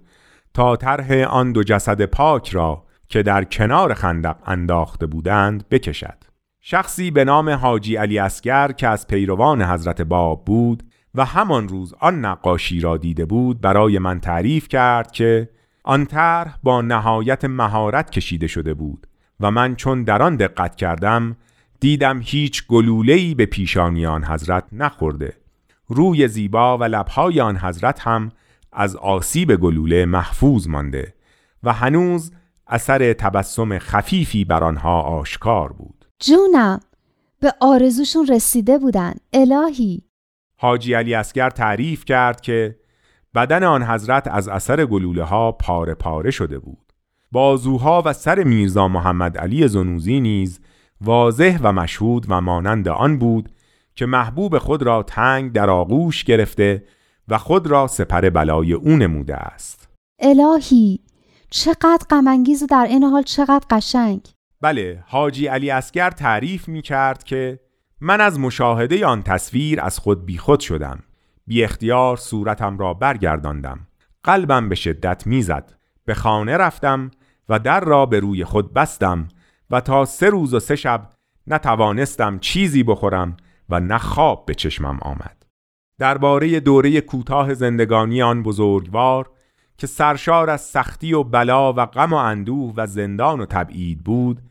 تا 0.53 0.75
طرح 0.75 1.12
آن 1.12 1.51
دو 1.51 1.63
جسد 1.63 2.05
پاک 2.05 2.50
را 2.50 2.84
که 3.08 3.24
در 3.24 3.44
کنار 3.44 3.94
خندق 3.94 4.36
انداخته 4.46 5.05
بودند 5.05 5.70
بکشد. 5.70 6.17
شخصی 6.62 7.12
به 7.12 7.24
نام 7.24 7.50
حاجی 7.50 7.96
علی 7.96 8.20
اسگر 8.20 8.72
که 8.72 8.88
از 8.88 9.08
پیروان 9.08 9.62
حضرت 9.62 10.01
باب 10.01 10.46
بود 10.46 10.84
و 11.15 11.25
همان 11.25 11.67
روز 11.67 11.94
آن 12.00 12.25
نقاشی 12.25 12.79
را 12.79 12.98
دیده 12.98 13.25
بود 13.25 13.62
برای 13.62 14.00
من 14.00 14.20
تعریف 14.20 14.67
کرد 14.67 15.12
که 15.12 15.50
آن 15.84 16.05
طرح 16.05 16.58
با 16.63 16.82
نهایت 16.82 17.46
مهارت 17.46 18.10
کشیده 18.10 18.48
شده 18.48 18.74
بود. 18.74 19.08
و 19.39 19.51
من 19.51 19.75
چون 19.75 20.04
در 20.04 20.22
آن 20.22 20.36
دقت 20.36 20.75
کردم 20.75 21.38
دیدم 21.80 22.20
هیچ 22.24 22.68
گلوله‌ای 22.68 23.36
به 23.36 23.46
پیشانی 23.46 24.06
آن 24.06 24.24
حضرت 24.24 24.63
نخورده. 24.72 25.34
روی 25.88 26.27
زیبا 26.27 26.77
و 26.77 26.84
لبهای 26.84 27.42
آن 27.42 27.58
حضرت 27.58 28.00
هم 28.00 28.32
از 28.72 28.96
آسیب 28.96 29.56
گلوله 29.56 30.06
محفوظ 30.06 30.68
مانده 30.68 31.13
و 31.63 31.74
هنوز 31.74 32.32
اثر 32.68 33.13
تبسم 33.13 33.80
خفیفی 33.80 34.46
بر 34.46 34.63
آنها 34.63 35.01
آشکار 35.01 35.74
بود. 35.74 36.06
جونم 36.20 36.80
به 37.39 37.54
آرزوشون 37.62 38.27
رسیده 38.27 38.77
بودن 38.77 39.13
الهی. 39.34 40.04
حاجی 40.58 40.94
علی 40.94 41.13
اسگر 41.13 41.50
تعریف 41.50 42.06
کرد 42.06 42.42
که 42.42 42.80
بدن 43.36 43.63
آن 43.63 43.84
حضرت 43.84 44.27
از 44.27 44.48
اثر 44.48 44.86
گلوله 44.86 45.24
ها 45.24 45.51
پاره 45.51 45.94
پاره 45.94 46.32
شده 46.32 46.60
بود. 46.60 46.85
بازوها 47.36 48.04
و 48.06 48.13
سر 48.13 48.44
میرزا 48.44 48.88
محمد 48.88 49.38
علی 49.38 49.68
زنوزی 49.68 50.20
نیز 50.20 50.60
واضح 51.01 51.60
و 51.62 51.74
مشهود 51.74 52.25
و 52.30 52.42
مانند 52.42 52.88
آن 52.88 53.18
بود 53.20 53.50
که 53.96 54.06
محبوب 54.06 54.58
خود 54.58 54.84
را 54.84 55.04
تنگ 55.04 55.51
در 55.51 55.70
آغوش 55.70 56.24
گرفته 56.24 56.84
و 57.27 57.38
خود 57.38 57.68
را 57.68 57.88
سپر 57.88 58.30
بلای 58.30 58.74
او 58.74 58.89
نموده 58.89 59.36
است. 59.36 59.89
الهی 60.20 61.00
چقدر 61.50 62.06
غمانگیز 62.10 62.63
و 62.63 62.65
در 62.65 62.86
این 62.89 63.04
حال 63.04 63.24
چقدر 63.24 63.65
قشنگ. 63.70 64.22
بله 64.62 65.04
حاجی 65.08 65.48
علی 65.48 65.70
اسگر 65.70 66.10
تعریف 66.10 66.68
می 66.68 66.82
کرد 66.82 67.24
که 67.24 67.60
من 68.01 68.22
از 68.22 68.39
مشاهده 68.39 69.06
آن 69.06 69.24
تصویر 69.24 69.82
از 69.82 70.00
خود 70.00 70.25
بیخود 70.25 70.60
شدم. 70.60 71.00
بی 71.48 71.63
اختیار 71.63 72.18
صورتم 72.18 72.77
را 72.77 72.94
برگرداندم. 72.94 73.88
قلبم 74.24 74.70
به 74.70 74.75
شدت 74.75 75.27
می‌زد. 75.27 75.75
به 76.06 76.13
خانه 76.13 76.58
رفتم 76.58 77.12
و 77.50 77.60
در 77.60 77.80
را 77.80 78.06
به 78.06 78.20
روی 78.20 78.44
خود 78.44 78.74
بستم 78.74 79.28
و 79.70 79.82
تا 79.82 80.06
سه 80.06 80.30
روز 80.30 80.54
و 80.54 80.60
سه 80.60 80.75
شب 80.75 81.10
نتوانستم 81.48 82.40
چیزی 82.40 82.84
بخورم 82.84 83.38
و 83.70 83.80
نه 83.80 83.98
خواب 83.98 84.46
به 84.46 84.54
چشمم 84.54 85.00
آمد. 85.02 85.46
درباره 86.00 86.60
دوره 86.60 87.02
کوتاه 87.02 87.54
زندگانی 87.54 88.22
آن 88.22 88.44
بزرگوار 88.44 89.30
که 89.78 89.88
سرشار 89.88 90.50
از 90.50 90.62
سختی 90.62 91.14
و 91.14 91.24
بلا 91.24 91.74
و 91.74 91.86
غم 91.86 92.14
و 92.14 92.16
اندوه 92.16 92.74
و 92.78 92.88
زندان 92.88 93.40
و 93.40 93.46
تبعید 93.46 94.04
بود 94.04 94.42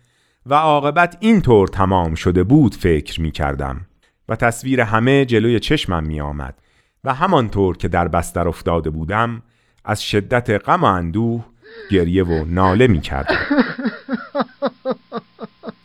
و 0.47 0.55
عاقبت 0.55 1.17
اینطور 1.21 1.69
تمام 1.69 2.15
شده 2.15 2.45
بود 2.45 2.75
فکر 2.75 3.21
می 3.21 3.31
کردم 3.31 3.87
و 4.29 4.37
تصویر 4.37 4.81
همه 4.81 5.25
جلوی 5.25 5.61
چشمم 5.61 6.05
می 6.05 6.21
آمد 6.21 6.59
و 7.05 7.15
همانطور 7.15 7.77
که 7.77 7.89
در 7.89 8.09
بستر 8.09 8.49
افتاده 8.49 8.91
بودم 8.91 9.43
از 9.85 10.03
شدت 10.03 10.69
غم 10.69 10.83
و 10.83 10.85
اندوه 10.85 11.45
گریه 11.91 12.25
و 12.25 12.45
ناله 12.45 12.87
می 12.87 13.01
کردم 13.01 13.37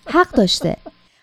حق 0.07 0.31
داشته. 0.31 0.77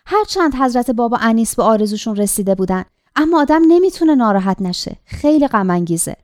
هرچند 0.06 0.54
حضرت 0.54 0.90
بابا 0.90 1.18
انیس 1.20 1.56
به 1.56 1.62
آرزوشون 1.62 2.16
رسیده 2.16 2.54
بودن 2.54 2.85
اما 3.16 3.40
آدم 3.40 3.62
نمی‌تونه 3.68 4.14
ناراحت 4.14 4.62
نشه. 4.62 4.96
خیلی 5.04 5.49
غم 5.49 5.70
انگیزه 5.70 6.16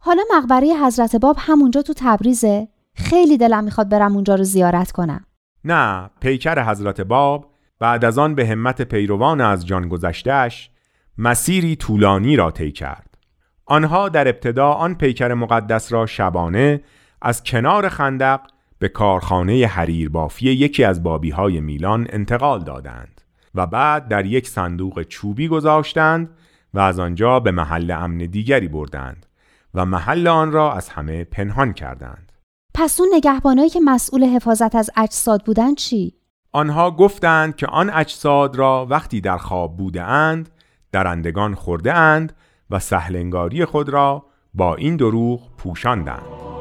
حالا 0.00 0.22
مقبره 0.36 0.74
حضرت 0.84 1.16
باب 1.16 1.36
همونجا 1.38 1.82
تو 1.82 1.92
تبریزه. 1.96 2.68
خیلی 2.96 3.36
دلم 3.38 3.64
می‌خواد 3.64 3.88
برم 3.88 4.14
اونجا 4.14 4.34
رو 4.34 4.44
زیارت 4.44 4.92
کنم. 4.92 5.24
نه 5.64 6.10
پیکر 6.20 6.70
حضرت 6.70 7.00
باب 7.00 7.50
بعد 7.78 8.04
از 8.04 8.18
آن 8.18 8.34
به 8.34 8.46
همت 8.46 8.82
پیروان 8.82 9.40
از 9.40 9.66
جان 9.66 9.88
گذشتهش 9.88 10.70
مسیری 11.18 11.76
طولانی 11.76 12.36
را 12.36 12.50
طی 12.50 12.72
کرد. 12.72 13.18
آنها 13.66 14.08
در 14.08 14.28
ابتدا 14.28 14.72
آن 14.72 14.94
پیکر 14.94 15.34
مقدس 15.34 15.92
را 15.92 16.06
شبانه 16.06 16.80
از 17.24 17.42
کنار 17.42 17.88
خندق 17.88 18.40
به 18.78 18.88
کارخانه 18.88 19.66
حریر 19.66 20.08
بافی 20.08 20.50
یکی 20.50 20.84
از 20.84 21.02
بابی 21.02 21.30
های 21.30 21.60
میلان 21.60 22.06
انتقال 22.10 22.64
دادند 22.64 23.20
و 23.54 23.66
بعد 23.66 24.08
در 24.08 24.26
یک 24.26 24.48
صندوق 24.48 25.02
چوبی 25.02 25.48
گذاشتند 25.48 26.30
و 26.74 26.80
از 26.80 26.98
آنجا 26.98 27.40
به 27.40 27.50
محل 27.50 27.90
امن 27.90 28.18
دیگری 28.18 28.68
بردند 28.68 29.26
و 29.74 29.84
محل 29.84 30.28
آن 30.28 30.52
را 30.52 30.72
از 30.72 30.88
همه 30.88 31.24
پنهان 31.24 31.72
کردند 31.72 32.32
پس 32.74 33.00
اون 33.00 33.08
نگهبانایی 33.14 33.70
که 33.70 33.80
مسئول 33.80 34.24
حفاظت 34.24 34.74
از 34.74 34.90
اجساد 34.96 35.44
بودن 35.44 35.74
چی؟ 35.74 36.14
آنها 36.52 36.90
گفتند 36.90 37.56
که 37.56 37.66
آن 37.66 37.90
اجساد 37.90 38.56
را 38.56 38.86
وقتی 38.90 39.20
در 39.20 39.38
خواب 39.38 39.76
بوده 39.76 40.02
اند 40.02 40.50
درندگان 40.92 41.54
خورده 41.54 41.94
اند 41.94 42.32
و 42.70 42.78
سهلنگاری 42.78 43.64
خود 43.64 43.88
را 43.88 44.26
با 44.54 44.74
این 44.74 44.96
دروغ 44.96 45.56
پوشاندند 45.56 46.53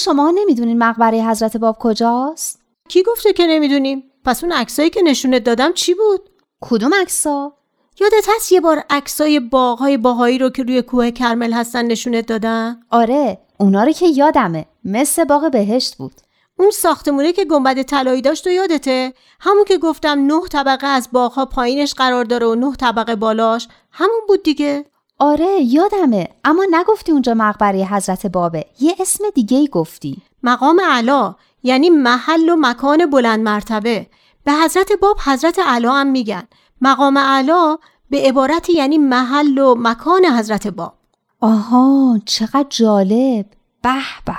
شما 0.00 0.30
نمی‌دونین 0.34 0.78
مقبره 0.78 1.22
حضرت 1.22 1.56
باب 1.56 1.76
کجاست؟ 1.78 2.60
کی 2.88 3.02
گفته 3.02 3.32
که 3.32 3.46
نمی‌دونیم؟ 3.46 4.02
پس 4.24 4.44
اون 4.44 4.52
عکسایی 4.52 4.90
که 4.90 5.02
نشونت 5.02 5.44
دادم 5.44 5.72
چی 5.72 5.94
بود؟ 5.94 6.30
کدوم 6.60 6.94
عکسا؟ 6.94 7.52
یادت 8.00 8.26
هست 8.36 8.52
یه 8.52 8.60
بار 8.60 8.84
عکسای 8.90 9.40
باغهای 9.40 9.96
باهایی 9.96 10.38
رو 10.38 10.50
که 10.50 10.62
روی 10.62 10.82
کوه 10.82 11.10
کرمل 11.10 11.52
هستن 11.52 11.84
نشونت 11.84 12.26
دادم؟ 12.26 12.80
آره 12.90 13.38
اونا 13.58 13.84
رو 13.84 13.92
که 13.92 14.06
یادمه 14.06 14.66
مثل 14.84 15.24
باغ 15.24 15.50
بهشت 15.50 15.96
بود. 15.96 16.12
اون 16.58 16.70
ساختمونه 16.70 17.32
که 17.32 17.44
گنبد 17.44 17.82
طلایی 17.82 18.22
داشت 18.22 18.46
و 18.46 18.50
یادته؟ 18.50 19.12
همون 19.40 19.64
که 19.64 19.78
گفتم 19.78 20.26
نه 20.26 20.48
طبقه 20.48 20.86
از 20.86 21.08
باغها 21.12 21.46
پایینش 21.46 21.94
قرار 21.94 22.24
داره 22.24 22.46
و 22.46 22.54
نه 22.54 22.76
طبقه 22.76 23.16
بالاش 23.16 23.68
همون 23.90 24.20
بود 24.28 24.42
دیگه. 24.42 24.84
آره 25.22 25.62
یادمه. 25.62 26.28
اما 26.44 26.66
نگفتی 26.70 27.12
اونجا 27.12 27.34
مقبره 27.34 27.84
حضرت 27.84 28.26
بابه. 28.26 28.66
یه 28.80 28.94
اسم 29.00 29.24
دیگه 29.34 29.58
ای 29.58 29.68
گفتی. 29.68 30.22
مقام 30.42 30.80
علا 30.80 31.34
یعنی 31.62 31.90
محل 31.90 32.48
و 32.48 32.56
مکان 32.58 33.10
بلند 33.10 33.40
مرتبه. 33.40 34.06
به 34.44 34.52
حضرت 34.52 34.92
باب 35.02 35.16
حضرت 35.24 35.58
علا 35.58 35.92
هم 35.92 36.06
میگن. 36.06 36.42
مقام 36.80 37.18
علا 37.18 37.78
به 38.10 38.22
عبارتی 38.28 38.72
یعنی 38.72 38.98
محل 38.98 39.58
و 39.58 39.74
مکان 39.78 40.24
حضرت 40.24 40.66
باب. 40.66 40.94
آها 41.40 42.18
چقدر 42.24 42.66
جالب. 42.68 43.46
به 43.82 44.02
به. 44.26 44.36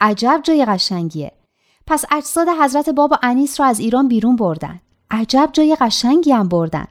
عجب 0.00 0.40
جای 0.42 0.64
قشنگیه. 0.64 1.32
پس 1.86 2.04
اجساد 2.10 2.48
حضرت 2.48 2.88
باب 2.88 3.12
و 3.12 3.16
انیس 3.22 3.60
رو 3.60 3.66
از 3.66 3.80
ایران 3.80 4.08
بیرون 4.08 4.36
بردن. 4.36 4.80
عجب 5.10 5.50
جای 5.52 5.76
قشنگی 5.80 6.32
هم 6.32 6.48
بردن. 6.48 6.86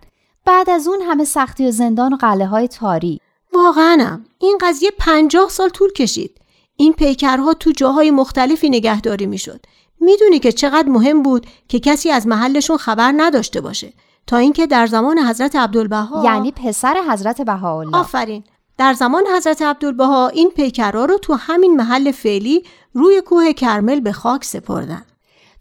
بعد 0.46 0.70
از 0.70 0.88
اون 0.88 1.02
همه 1.02 1.24
سختی 1.24 1.68
و 1.68 1.72
زندان 1.72 2.14
و 2.14 2.18
قله 2.18 2.46
های 2.46 2.68
تاری 2.68 3.22
واقعا. 3.54 4.20
این 4.40 4.58
قضیه 4.62 4.92
پنجاه 5.00 5.50
سال 5.50 5.70
طول 5.70 5.92
کشید. 5.92 6.42
این 6.76 6.94
پیکرها 6.94 7.54
تو 7.54 7.72
جاهای 7.72 8.12
مختلفی 8.12 8.70
نگهداری 8.70 9.26
می‌شد. 9.26 9.66
می‌دونی 10.00 10.40
که 10.40 10.52
چقدر 10.52 10.90
مهم 10.90 11.24
بود 11.24 11.48
که 11.68 11.80
کسی 11.80 12.12
از 12.12 12.28
محلشون 12.28 12.78
خبر 12.78 13.14
نداشته 13.18 13.62
باشه. 13.62 13.94
تا 14.28 14.38
اینکه 14.38 14.68
در 14.68 14.88
زمان 14.88 15.20
حضرت 15.20 15.56
عبدالبها 15.56 16.24
یعنی 16.26 16.52
پسر 16.52 16.96
حضرت 17.10 17.42
بهاءالله. 17.42 17.98
آفرین. 17.98 18.44
در 18.78 18.94
زمان 18.94 19.24
حضرت 19.38 19.62
عبدالبها 19.62 20.28
این 20.28 20.50
پیکرها 20.50 21.06
رو 21.06 21.18
تو 21.18 21.34
همین 21.34 21.76
محل 21.76 22.12
فعلی 22.12 22.64
روی 22.94 23.22
کوه 23.22 23.54
کرمل 23.54 24.00
به 24.00 24.12
خاک 24.12 24.44
سپردن. 24.44 25.06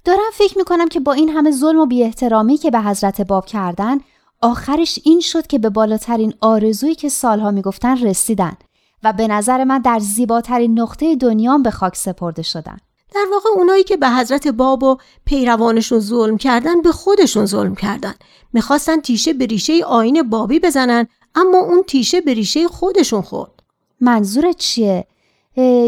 دارم 0.05 0.31
فکر 0.33 0.59
می‌کنم 0.59 0.88
که 0.88 1.01
با 1.01 1.12
این 1.12 1.29
همه 1.29 1.51
ظلم 1.51 1.79
و 1.79 1.87
بیاحترامی 1.87 2.57
که 2.57 2.70
به 2.70 2.81
حضرت 2.81 3.20
باب 3.20 3.46
کردن 3.46 3.99
آخرش 4.40 4.99
این 5.05 5.20
شد 5.20 5.46
که 5.46 5.59
به 5.59 5.70
بالاترین 5.70 6.35
آرزویی 6.40 6.94
که 6.94 7.09
سالها 7.09 7.51
می‌گفتن 7.51 8.03
رسیدن 8.03 8.57
و 9.03 9.12
به 9.12 9.29
نظر 9.29 9.64
من 9.64 9.79
در 9.79 9.99
زیباترین 9.99 10.81
نقطه 10.81 11.16
دنیام 11.16 11.62
به 11.62 11.70
خاک 11.70 11.96
سپرده 11.96 12.42
شدن 12.42 12.77
در 13.14 13.27
واقع 13.33 13.49
اونایی 13.57 13.85
که 13.85 13.96
به 13.96 14.11
حضرت 14.11 14.49
باب 14.49 14.83
و 14.83 14.96
پیروانشون 15.25 15.99
ظلم 15.99 16.37
کردن 16.37 16.83
به 16.83 16.92
خودشون 16.92 17.46
ظلم 17.46 17.75
کردن 17.75 18.14
می‌خواستن 18.53 19.01
تیشه 19.01 19.33
به 19.33 19.46
ریشه 19.46 19.85
آین 19.85 20.22
بابی 20.22 20.61
بزنن 20.61 21.07
اما 21.35 21.59
اون 21.59 21.83
تیشه 21.83 22.20
به 22.20 22.35
ریشه 22.35 22.68
خودشون 22.68 23.22
خورد 23.22 23.62
منظورت 24.01 24.57
چیه؟ 24.57 25.07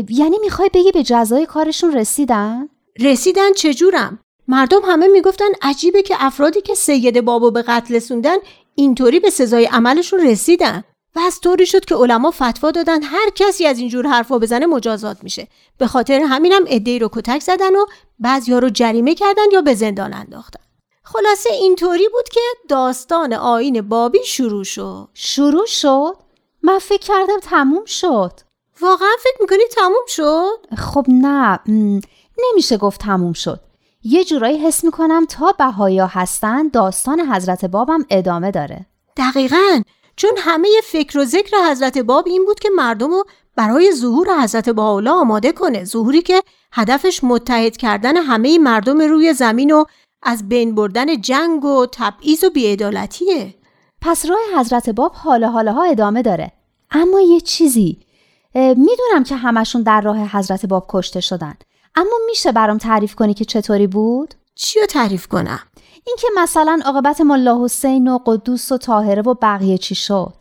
یعنی 0.08 0.38
می‌خوای 0.40 0.70
بگی 0.74 0.92
به 0.92 1.02
جزای 1.02 1.46
کارشون 1.46 1.92
رسیدن؟ 1.92 2.68
رسیدن 3.00 3.52
چجورم؟ 3.52 4.18
مردم 4.48 4.80
همه 4.84 5.08
می‌گفتن 5.08 5.48
عجیبه 5.62 6.02
که 6.02 6.16
افرادی 6.18 6.60
که 6.60 6.74
سید 6.74 7.20
بابو 7.20 7.50
به 7.50 7.62
قتل 7.62 7.94
رسوندن 7.94 8.36
اینطوری 8.74 9.20
به 9.20 9.30
سزای 9.30 9.64
عملشون 9.64 10.20
رسیدن. 10.26 10.84
و 11.16 11.20
از 11.20 11.40
طوری 11.40 11.66
شد 11.66 11.84
که 11.84 11.94
علما 11.94 12.30
فتوا 12.30 12.70
دادن 12.70 13.02
هر 13.02 13.30
کسی 13.34 13.66
از 13.66 13.78
اینجور 13.78 14.06
حرفا 14.06 14.38
بزنه 14.38 14.66
مجازات 14.66 15.16
میشه. 15.22 15.48
به 15.78 15.86
خاطر 15.86 16.20
همینم 16.20 16.64
عده‌ای 16.66 16.98
رو 16.98 17.08
کتک 17.12 17.42
زدن 17.42 17.76
و 17.76 17.86
بعضیا 18.18 18.58
رو 18.58 18.70
جریمه 18.70 19.14
کردن 19.14 19.42
یا 19.52 19.60
به 19.60 19.74
زندان 19.74 20.14
انداختن. 20.14 20.60
خلاصه 21.02 21.52
اینطوری 21.52 22.08
بود 22.08 22.28
که 22.28 22.40
داستان 22.68 23.32
آین 23.32 23.88
بابی 23.88 24.18
شروع 24.24 24.64
شد. 24.64 25.08
شروع 25.14 25.66
شد؟ 25.66 26.16
من 26.62 26.78
فکر 26.78 27.06
کردم 27.06 27.40
تموم 27.42 27.84
شد. 27.84 28.32
واقعا 28.80 29.08
فکر 29.22 29.36
می‌کنی 29.40 29.64
تموم 29.76 30.06
شد؟ 30.06 30.66
خب 30.76 31.04
نه 31.08 31.60
نمیشه 32.38 32.76
گفت 32.76 33.00
تموم 33.00 33.32
شد. 33.32 33.60
یه 34.10 34.24
جورایی 34.24 34.58
حس 34.58 34.84
می‌کنم 34.84 35.26
تا 35.26 35.52
بهایا 35.58 36.06
هستن 36.06 36.68
داستان 36.68 37.20
حضرت 37.20 37.64
بابم 37.64 38.04
ادامه 38.10 38.50
داره. 38.50 38.86
دقیقا. 39.16 39.82
چون 40.16 40.30
همه 40.38 40.68
فکر 40.84 41.18
و 41.18 41.24
ذکر 41.24 41.56
حضرت 41.70 41.98
باب 41.98 42.26
این 42.26 42.44
بود 42.44 42.60
که 42.60 42.68
مردم 42.76 43.10
رو 43.10 43.24
برای 43.56 43.92
ظهور 43.94 44.42
حضرت 44.42 44.68
باولا 44.68 45.14
آماده 45.14 45.52
کنه. 45.52 45.84
ظهوری 45.84 46.22
که 46.22 46.42
هدفش 46.72 47.24
متحد 47.24 47.76
کردن 47.76 48.16
همه 48.16 48.58
مردم 48.58 49.00
روی 49.00 49.32
زمین 49.32 49.70
و 49.70 49.84
از 50.22 50.48
بین 50.48 50.74
بردن 50.74 51.20
جنگ 51.20 51.64
و 51.64 51.86
تبعیض 51.92 52.44
و 52.44 52.50
بیعدالتیه. 52.50 53.54
پس 54.00 54.26
راه 54.26 54.60
حضرت 54.60 54.90
باب 54.90 55.12
حالا 55.12 55.50
حالا 55.50 55.72
ها 55.72 55.84
ادامه 55.84 56.22
داره. 56.22 56.52
اما 56.90 57.20
یه 57.20 57.40
چیزی 57.40 57.98
می‌دونم 58.54 59.24
که 59.26 59.36
همشون 59.36 59.82
در 59.82 60.00
راه 60.00 60.36
حضرت 60.36 60.66
باب 60.66 60.86
کشته 60.88 61.20
شدن. 61.20 61.54
اما 61.98 62.16
میشه 62.26 62.52
برام 62.52 62.78
تعریف 62.78 63.14
کنی 63.14 63.34
که 63.34 63.44
چطوری 63.44 63.86
بود؟ 63.86 64.34
چی 64.54 64.80
رو 64.80 64.86
تعریف 64.86 65.26
کنم؟ 65.26 65.60
اینکه 66.06 66.26
مثلا 66.36 66.80
عاقبت 66.84 67.20
ملا 67.20 67.64
حسین 67.64 68.08
و 68.08 68.18
قدوس 68.26 68.72
و 68.72 68.78
طاهره 68.78 69.22
و 69.22 69.34
بقیه 69.34 69.78
چی 69.78 69.94
شد؟ 69.94 70.32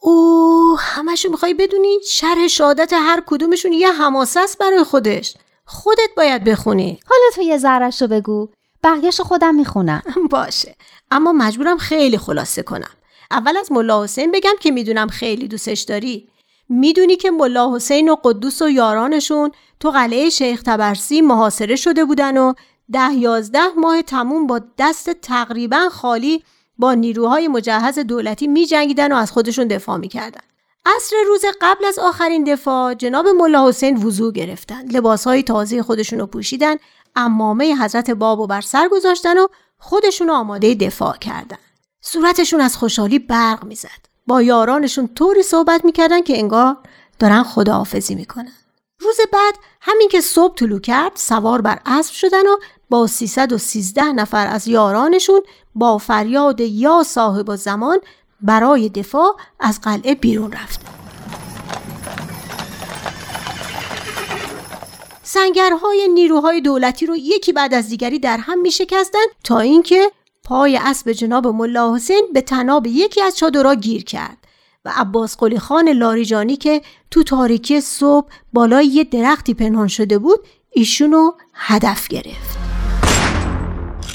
او 0.00 0.76
همشو 0.78 1.30
می‌خوای 1.30 1.54
بدونی 1.54 1.98
شرح 2.10 2.46
شهادت 2.46 2.92
هر 2.92 3.22
کدومشون 3.26 3.72
یه 3.72 3.92
حماسه 3.92 4.40
است 4.40 4.58
برای 4.58 4.84
خودش. 4.84 5.34
خودت 5.64 6.10
باید 6.16 6.44
بخونی. 6.44 7.00
حالا 7.06 7.30
تو 7.34 7.42
یه 7.42 7.58
ذرش 7.58 8.02
رو 8.02 8.08
بگو. 8.08 8.48
بقیهش 8.84 9.20
خودم 9.20 9.54
می‌خونم. 9.54 10.02
باشه. 10.30 10.76
اما 11.10 11.32
مجبورم 11.32 11.78
خیلی 11.78 12.18
خلاصه 12.18 12.62
کنم. 12.62 12.90
اول 13.30 13.56
از 13.56 13.72
ملا 13.72 14.04
حسین 14.04 14.32
بگم 14.32 14.54
که 14.60 14.70
می‌دونم 14.70 15.08
خیلی 15.08 15.48
دوستش 15.48 15.80
داری. 15.80 16.28
می‌دونی 16.70 17.16
که 17.16 17.30
ملا 17.30 17.74
حسین 17.74 18.08
و 18.08 18.16
قدوس 18.24 18.62
و 18.62 18.68
یارانشون 18.68 19.52
تو 19.80 19.90
قلعه 19.90 20.30
شیخ 20.30 20.62
تبرسی 20.62 21.20
محاصره 21.20 21.76
شده 21.76 22.04
بودن 22.04 22.38
و 22.38 22.54
ده 22.92 23.14
یازده 23.14 23.68
ماه 23.76 24.02
تموم 24.02 24.46
با 24.46 24.60
دست 24.78 25.10
تقریبا 25.10 25.88
خالی 25.88 26.44
با 26.78 26.94
نیروهای 26.94 27.48
مجهز 27.48 27.98
دولتی 27.98 28.46
می 28.46 28.66
جنگیدن 28.66 29.12
و 29.12 29.16
از 29.16 29.32
خودشون 29.32 29.68
دفاع 29.68 29.96
می‌کردن. 29.96 30.40
عصر 30.86 31.16
روز 31.26 31.44
قبل 31.60 31.84
از 31.84 31.98
آخرین 31.98 32.44
دفاع 32.44 32.94
جناب 32.94 33.28
ملا 33.28 33.68
حسین 33.68 33.96
وضوع 33.96 34.32
گرفتن. 34.32 34.86
لباسهای 34.86 35.42
تازه 35.42 35.82
خودشون 35.82 36.18
رو 36.18 36.26
پوشیدن. 36.26 36.76
امامه 37.16 37.76
حضرت 37.76 38.10
بابو 38.10 38.46
بر 38.46 38.60
سر 38.60 38.88
گذاشتن 38.88 39.38
و 39.38 39.46
خودشون 39.78 40.30
آماده 40.30 40.74
دفاع 40.74 41.16
کردن. 41.16 41.58
صورتشون 42.00 42.60
از 42.60 42.76
خوشحالی 42.76 43.18
برق 43.18 43.64
می‌زد. 43.64 44.09
با 44.26 44.42
یارانشون 44.42 45.08
طوری 45.14 45.42
صحبت 45.42 45.84
می‌کردن 45.84 46.22
که 46.22 46.38
انگار 46.38 46.76
دارن 47.18 47.42
خداحافظی 47.42 48.14
می‌کنن. 48.14 48.52
روز 49.00 49.16
بعد 49.32 49.54
همین 49.80 50.08
که 50.08 50.20
صبح 50.20 50.54
طلوع 50.54 50.80
کرد 50.80 51.12
سوار 51.14 51.60
بر 51.60 51.80
اسب 51.86 52.12
شدن 52.12 52.46
و 52.46 52.56
با 52.90 53.06
313 53.06 54.02
نفر 54.02 54.46
از 54.46 54.68
یارانشون 54.68 55.40
با 55.74 55.98
فریاد 55.98 56.60
یا 56.60 57.02
صاحب 57.02 57.56
زمان 57.56 57.98
برای 58.40 58.88
دفاع 58.88 59.36
از 59.60 59.80
قلعه 59.80 60.14
بیرون 60.14 60.52
رفت. 60.52 60.80
سنگرهای 65.22 66.08
نیروهای 66.08 66.60
دولتی 66.60 67.06
رو 67.06 67.16
یکی 67.16 67.52
بعد 67.52 67.74
از 67.74 67.88
دیگری 67.88 68.18
در 68.18 68.36
هم 68.36 68.60
می 68.60 68.70
شکستن 68.70 69.18
تا 69.44 69.58
اینکه 69.58 70.12
پای 70.50 70.76
اسب 70.76 71.12
جناب 71.12 71.46
ملا 71.46 71.94
حسین 71.94 72.28
به 72.34 72.40
تناب 72.40 72.86
یکی 72.86 73.22
از 73.22 73.36
چادرها 73.36 73.74
گیر 73.74 74.04
کرد 74.04 74.36
و 74.84 74.92
عباس 74.96 75.36
قلی 75.36 75.58
خان 75.58 75.88
لاریجانی 75.88 76.56
که 76.56 76.82
تو 77.10 77.22
تاریکی 77.22 77.80
صبح 77.80 78.28
بالای 78.52 78.86
یه 78.86 79.04
درختی 79.04 79.54
پنهان 79.54 79.88
شده 79.88 80.18
بود 80.18 80.38
ایشونو 80.70 81.30
هدف 81.54 82.08
گرفت. 82.08 82.58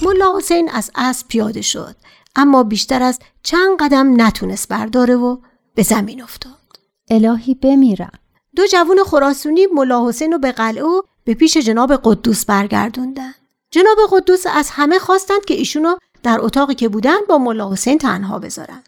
ملا 0.02 0.38
حسین 0.38 0.70
از 0.70 0.92
اسب 0.96 1.28
پیاده 1.28 1.62
شد 1.62 1.96
اما 2.36 2.64
بیشتر 2.64 3.04
از 3.04 3.20
چند 3.44 3.78
قدم 3.80 4.22
نتونست 4.22 4.70
برداره 4.70 5.16
و 5.16 5.38
به 5.76 5.84
زمین 5.84 6.24
افتاد. 6.24 6.80
الهی 7.10 7.54
بمیرم. 7.54 8.20
دو 8.56 8.68
جوون 8.68 9.04
خراسونی 9.06 9.68
ملا 9.74 10.08
حسین 10.10 10.32
رو 10.32 10.40
به 10.40 10.52
قلعه 10.52 10.84
و 10.84 11.02
به 11.24 11.34
پیش 11.34 11.58
جناب 11.58 11.96
قدوس 12.04 12.46
برگردوندن. 12.46 13.34
جناب 13.72 13.98
قدوس 14.12 14.44
از 14.54 14.70
همه 14.70 15.00
خواستند 15.00 15.46
که 15.46 15.54
ایشونو 15.54 15.96
در 16.26 16.40
اتاقی 16.42 16.76
که 16.76 16.90
بودن 16.90 17.18
با 17.30 17.38
ملا 17.38 17.72
حسین 17.72 17.98
تنها 17.98 18.40
بذارن. 18.40 18.84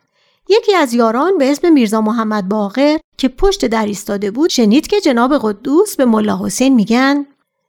یکی 0.50 0.76
از 0.76 0.94
یاران 0.94 1.38
به 1.38 1.52
اسم 1.52 1.74
میرزا 1.74 2.02
محمد 2.02 2.50
باقر 2.50 2.98
که 3.18 3.28
پشت 3.28 3.66
در 3.66 3.86
ایستاده 3.86 4.32
بود 4.32 4.50
شنید 4.50 4.88
که 4.88 5.02
جناب 5.02 5.38
قدوس 5.42 5.96
به 5.96 6.06
ملا 6.06 6.40
حسین 6.46 6.76
میگن 6.76 7.26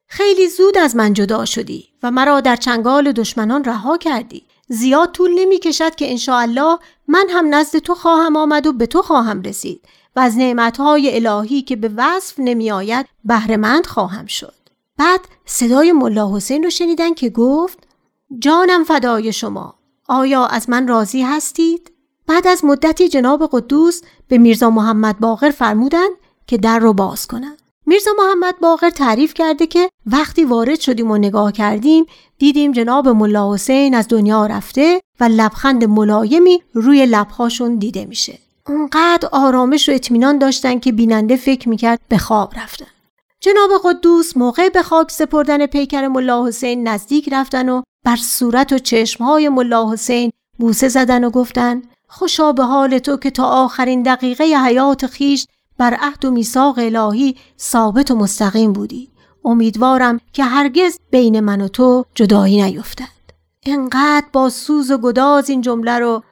خیلی 0.06 0.48
زود 0.48 0.78
از 0.78 0.96
من 0.96 1.12
جدا 1.12 1.44
شدی 1.44 1.88
و 2.02 2.10
مرا 2.10 2.40
در 2.40 2.56
چنگال 2.56 3.12
دشمنان 3.12 3.64
رها 3.64 3.96
کردی 3.96 4.42
زیاد 4.68 5.12
طول 5.12 5.30
نمی 5.34 5.58
کشد 5.58 5.94
که 5.94 6.10
انشاءالله 6.10 6.78
من 7.08 7.26
هم 7.30 7.54
نزد 7.54 7.78
تو 7.78 7.94
خواهم 7.94 8.36
آمد 8.36 8.66
و 8.66 8.72
به 8.72 8.86
تو 8.86 9.02
خواهم 9.02 9.42
رسید 9.42 9.80
و 10.16 10.20
از 10.20 10.36
نعمتهای 10.36 11.26
الهی 11.26 11.62
که 11.62 11.76
به 11.76 11.90
وصف 11.96 12.34
نمی 12.38 12.70
آید 12.70 13.06
بهرهمند 13.24 13.86
خواهم 13.86 14.26
شد 14.26 14.54
بعد 14.98 15.20
صدای 15.46 15.92
ملا 15.92 16.36
حسین 16.36 16.64
رو 16.64 16.70
شنیدن 16.70 17.14
که 17.14 17.30
گفت 17.30 17.87
جانم 18.38 18.84
فدای 18.84 19.32
شما 19.32 19.74
آیا 20.08 20.46
از 20.46 20.70
من 20.70 20.88
راضی 20.88 21.22
هستید؟ 21.22 21.92
بعد 22.26 22.46
از 22.46 22.64
مدتی 22.64 23.08
جناب 23.08 23.48
قدوس 23.52 24.02
به 24.28 24.38
میرزا 24.38 24.70
محمد 24.70 25.18
باقر 25.18 25.50
فرمودند 25.50 26.10
که 26.46 26.56
در 26.56 26.78
رو 26.78 26.92
باز 26.92 27.26
کنند. 27.26 27.58
میرزا 27.86 28.10
محمد 28.18 28.54
باقر 28.60 28.90
تعریف 28.90 29.34
کرده 29.34 29.66
که 29.66 29.90
وقتی 30.06 30.44
وارد 30.44 30.80
شدیم 30.80 31.10
و 31.10 31.16
نگاه 31.16 31.52
کردیم 31.52 32.06
دیدیم 32.38 32.72
جناب 32.72 33.08
ملا 33.08 33.54
حسین 33.54 33.94
از 33.94 34.08
دنیا 34.08 34.46
رفته 34.46 35.00
و 35.20 35.24
لبخند 35.24 35.84
ملایمی 35.84 36.62
روی 36.74 37.06
لبهاشون 37.06 37.76
دیده 37.76 38.04
میشه. 38.04 38.38
اونقدر 38.66 39.28
آرامش 39.32 39.88
و 39.88 39.92
اطمینان 39.92 40.38
داشتن 40.38 40.78
که 40.78 40.92
بیننده 40.92 41.36
فکر 41.36 41.68
می‌کرد 41.68 42.00
به 42.08 42.18
خواب 42.18 42.52
رفتن. 42.56 42.86
جناب 43.40 43.70
قدوس 43.84 44.36
موقع 44.36 44.68
به 44.68 44.82
خاک 44.82 45.10
سپردن 45.10 45.66
پیکر 45.66 46.08
ملا 46.08 46.46
حسین 46.46 46.88
نزدیک 46.88 47.28
رفتن 47.32 47.68
و 47.68 47.82
بر 48.04 48.16
صورت 48.16 48.72
و 48.72 48.78
چشمهای 48.78 49.48
ملا 49.48 49.92
حسین 49.92 50.32
بوسه 50.58 50.88
زدن 50.88 51.24
و 51.24 51.30
گفتن 51.30 51.82
خوشا 52.08 52.52
به 52.52 52.64
حال 52.64 52.98
تو 52.98 53.16
که 53.16 53.30
تا 53.30 53.44
آخرین 53.44 54.02
دقیقه 54.02 54.44
حیات 54.44 55.06
خیش 55.06 55.46
بر 55.78 55.94
عهد 55.94 56.24
و 56.24 56.30
میثاق 56.30 56.78
الهی 56.78 57.36
ثابت 57.60 58.10
و 58.10 58.16
مستقیم 58.16 58.72
بودی. 58.72 59.10
امیدوارم 59.44 60.20
که 60.32 60.44
هرگز 60.44 60.98
بین 61.10 61.40
من 61.40 61.60
و 61.60 61.68
تو 61.68 62.04
جدایی 62.14 62.62
نیفتد. 62.62 63.18
انقدر 63.66 64.26
با 64.32 64.48
سوز 64.48 64.90
و 64.90 64.98
گداز 64.98 65.50
این 65.50 65.60
جمله 65.60 65.98
رو. 65.98 66.22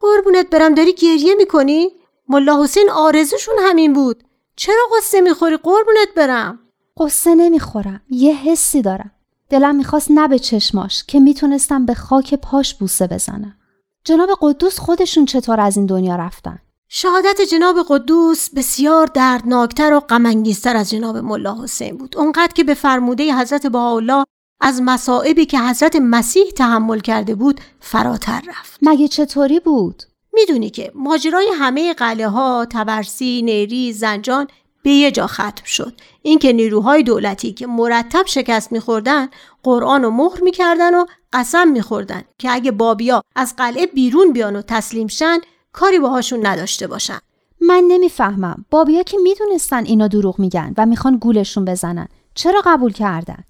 قربونت 0.00 0.50
برم 0.50 0.74
داری 0.74 0.92
گریه 0.92 1.34
می‌کنی؟ 1.34 1.88
ملا 2.28 2.62
حسین 2.62 2.90
آرزوشون 2.90 3.54
همین 3.60 3.92
بود. 3.92 4.24
چرا 4.56 4.82
قصه 4.96 5.20
می‌خوری؟ 5.20 5.56
قربونت 5.56 6.08
برم؟ 6.16 6.58
قصه 6.96 7.34
نمی‌خورم 7.34 8.00
یه 8.10 8.34
حسی 8.34 8.82
دارم. 8.82 9.10
دلم 9.50 9.76
می‌خواست 9.76 10.10
نه 10.10 10.28
به 10.28 10.38
چشماش 10.38 11.04
که 11.04 11.20
می‌تونستم 11.20 11.86
به 11.86 11.94
خاک 11.94 12.34
پاش 12.34 12.74
بوسه 12.74 13.06
بزنم. 13.06 13.56
جناب 14.04 14.28
قدوس 14.40 14.78
خودشون 14.78 15.26
چطور 15.26 15.60
از 15.60 15.76
این 15.76 15.86
دنیا 15.86 16.16
رفتن؟ 16.16 16.58
شهادت 16.88 17.40
جناب 17.40 17.76
قدوس 17.88 18.50
بسیار 18.50 19.06
دردناکتر 19.06 19.92
و 19.92 20.00
غمانگیزتر 20.00 20.76
از 20.76 20.90
جناب 20.90 21.16
ملا 21.16 21.62
حسین 21.62 21.96
بود. 21.96 22.16
اونقدر 22.16 22.52
که 22.52 22.64
به 22.64 22.74
فرموده 22.74 23.34
حضرت 23.34 23.66
بهاءالله 23.66 24.24
از 24.60 24.82
مصائبی 24.82 25.46
که 25.46 25.58
حضرت 25.58 25.96
مسیح 25.96 26.50
تحمل 26.56 27.00
کرده 27.00 27.34
بود 27.34 27.60
فراتر 27.80 28.42
رفت. 28.48 28.78
مگه 28.82 29.08
چطوری 29.08 29.60
بود؟ 29.60 30.02
می‌دونی 30.32 30.70
که 30.70 30.92
ماجرای 30.94 31.50
همه 31.54 31.94
قلعه 31.94 32.28
ها 32.28 32.66
تبرسی 32.70 33.42
نیری 33.42 33.92
زنجان 33.92 34.46
به 34.82 34.90
یه 34.90 35.10
جا 35.10 35.26
ختم 35.26 35.64
شد. 35.64 36.00
اینکه 36.22 36.52
نیروهای 36.52 37.02
دولتی 37.02 37.52
که 37.52 37.66
مرتب 37.66 38.26
شکست 38.26 38.72
میخوردن 38.72 39.28
قرآن 39.62 40.02
رو 40.02 40.10
مهر 40.10 40.40
می‌کردن 40.40 40.94
و 40.94 41.04
قسم 41.32 41.68
میخوردن 41.68 42.22
که 42.38 42.50
اگه 42.50 42.70
بابیا 42.70 43.22
از 43.36 43.56
قلعه 43.56 43.86
بیرون 43.86 44.32
بیان 44.32 44.56
و 44.56 44.62
تسلیم 44.62 45.06
شن 45.06 45.38
کاری 45.72 45.98
باهاشون 45.98 46.46
نداشته 46.46 46.86
باشن. 46.86 47.18
من 47.60 47.84
نمی‌فهمم. 47.88 48.64
بابیا 48.70 49.02
که 49.02 49.18
می‌دونستن 49.18 49.84
اینا 49.84 50.08
دروغ 50.08 50.38
میگن 50.38 50.74
و 50.78 50.86
می‌خوان 50.86 51.16
گولشون 51.16 51.64
بزنن. 51.64 52.08
چرا 52.34 52.62
قبول 52.66 52.92
کردن؟ 52.92 53.44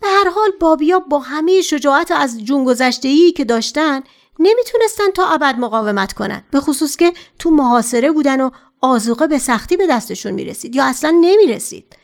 به 0.00 0.06
هر 0.08 0.30
حال 0.30 0.50
بابیا 0.60 0.98
با 0.98 1.18
همه 1.18 1.60
شجاعت 1.60 2.10
از 2.10 2.44
جون 2.44 2.64
گذشته 2.64 3.30
که 3.30 3.44
داشتن 3.44 4.00
نمی‌تونستن 4.38 5.10
تا 5.14 5.26
ابد 5.26 5.54
مقاومت 5.58 6.12
کنن. 6.12 6.42
به 6.50 6.60
خصوص 6.60 6.96
که 6.96 7.12
تو 7.38 7.50
محاصره 7.50 8.12
بودن 8.12 8.40
و 8.40 8.50
آزوقه 8.80 9.26
به 9.26 9.38
سختی 9.38 9.76
به 9.76 9.86
دستشون 9.86 10.32
می‌رسید 10.32 10.76
یا 10.76 10.84
اصلا 10.84 11.10
نمی‌رسید؟ 11.20 11.96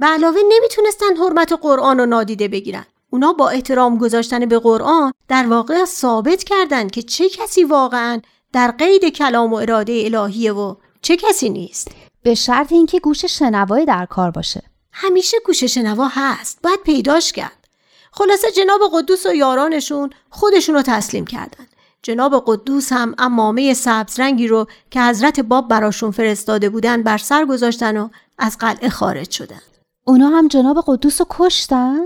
و 0.00 0.06
علاوه 0.06 0.40
نمی‌تونستن 0.48 1.16
حرمت 1.16 1.52
قرآن 1.52 1.98
رو 1.98 2.06
نادیده 2.06 2.48
بگیرن. 2.48 2.86
اونا 3.10 3.32
با 3.32 3.48
احترام 3.48 3.98
گذاشتن 3.98 4.46
به 4.46 4.58
قرآن 4.58 5.12
در 5.28 5.46
واقع 5.46 5.84
ثابت 5.84 6.44
کردند 6.44 6.90
که 6.90 7.02
چه 7.02 7.28
کسی 7.28 7.64
واقعا 7.64 8.20
در 8.52 8.70
قید 8.70 9.04
کلام 9.04 9.52
و 9.52 9.56
اراده 9.56 10.02
الهیه 10.04 10.52
و 10.52 10.74
چه 11.02 11.16
کسی 11.16 11.48
نیست. 11.48 11.88
به 12.22 12.34
شرط 12.34 12.72
اینکه 12.72 13.00
گوش 13.00 13.24
شنوایی 13.24 13.86
در 13.86 14.06
کار 14.06 14.30
باشه. 14.30 14.62
همیشه 14.92 15.36
گوش 15.46 15.64
شنوا 15.64 16.08
هست. 16.10 16.58
باید 16.62 16.80
پیداش 16.82 17.32
کرد. 17.32 17.68
خلاصه 18.12 18.50
جناب 18.50 18.80
قدوس 18.92 19.26
و 19.26 19.34
یارانشون 19.34 20.10
خودشون 20.30 20.74
رو 20.74 20.82
تسلیم 20.82 21.26
کردن. 21.26 21.66
جناب 22.04 22.44
قدوس 22.46 22.92
هم 22.92 23.14
امامه 23.18 23.74
سبز 23.74 24.20
رنگی 24.20 24.48
رو 24.48 24.66
که 24.90 25.02
حضرت 25.02 25.40
باب 25.40 25.68
براشون 25.68 26.10
فرستاده 26.10 26.68
بودن 26.68 27.02
بر 27.02 27.18
سر 27.18 27.44
گذاشتن 27.44 27.96
و 27.96 28.08
از 28.38 28.58
قلعه 28.58 28.88
خارج 28.88 29.30
شدن. 29.30 29.60
اونا 30.04 30.28
هم 30.28 30.48
جناب 30.48 30.84
قدوس 30.86 31.20
رو 31.20 31.26
کشتن؟ 31.30 32.02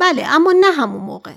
بله 0.00 0.34
اما 0.34 0.52
نه 0.60 0.72
همون 0.72 1.00
موقع. 1.00 1.32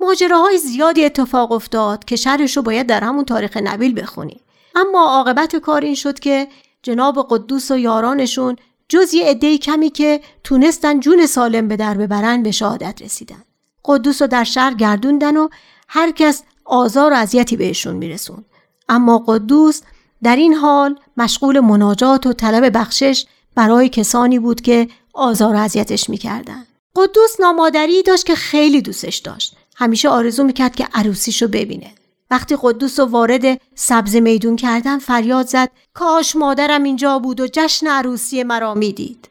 ماجراهای 0.00 0.58
زیادی 0.58 1.04
اتفاق 1.04 1.52
افتاد 1.52 2.04
که 2.04 2.16
شرش 2.16 2.56
رو 2.56 2.62
باید 2.62 2.86
در 2.86 3.04
همون 3.04 3.24
تاریخ 3.24 3.56
نبیل 3.56 4.00
بخونی. 4.00 4.40
اما 4.74 5.08
عاقبت 5.08 5.56
کار 5.56 5.80
این 5.80 5.94
شد 5.94 6.20
که 6.20 6.48
جناب 6.82 7.26
قدوس 7.30 7.70
و 7.70 7.76
یارانشون 7.76 8.56
جز 8.88 9.14
یه 9.14 9.26
عده 9.26 9.58
کمی 9.58 9.90
که 9.90 10.20
تونستن 10.44 11.00
جون 11.00 11.26
سالم 11.26 11.68
به 11.68 11.76
در 11.76 11.94
ببرن 11.94 12.42
به 12.42 12.50
شهادت 12.50 13.02
رسیدن. 13.02 13.44
قدوس 13.84 14.22
رو 14.22 14.28
در 14.28 14.44
شهر 14.44 14.74
گردوندن 14.74 15.36
و 15.36 15.48
هر 15.88 16.10
کس 16.10 16.42
آزار 16.64 17.12
و 17.12 17.16
اذیتی 17.16 17.56
بهشون 17.56 17.96
میرسون 17.96 18.44
اما 18.88 19.18
قدوس 19.18 19.80
در 20.22 20.36
این 20.36 20.54
حال 20.54 20.98
مشغول 21.16 21.60
مناجات 21.60 22.26
و 22.26 22.32
طلب 22.32 22.78
بخشش 22.78 23.26
برای 23.54 23.88
کسانی 23.88 24.38
بود 24.38 24.60
که 24.60 24.88
آزار 25.14 25.54
و 25.54 25.58
اذیتش 25.58 26.10
می‌کردن 26.10 26.66
قدوس 26.96 27.40
نامادری 27.40 28.02
داشت 28.02 28.26
که 28.26 28.34
خیلی 28.34 28.82
دوستش 28.82 29.16
داشت. 29.16 29.56
همیشه 29.76 30.08
آرزو 30.08 30.44
می‌کرد 30.44 30.74
که 30.74 30.88
عروسیشو 30.94 31.48
ببینه. 31.48 31.92
وقتی 32.30 32.56
قدوس 32.62 33.00
رو 33.00 33.06
وارد 33.06 33.60
سبز 33.74 34.16
میدون 34.16 34.56
کردن 34.56 34.98
فریاد 34.98 35.46
زد 35.46 35.70
کاش 35.94 36.36
مادرم 36.36 36.82
اینجا 36.82 37.18
بود 37.18 37.40
و 37.40 37.46
جشن 37.52 37.86
عروسی 37.86 38.42
مرا 38.42 38.74
می‌دید. 38.74 39.28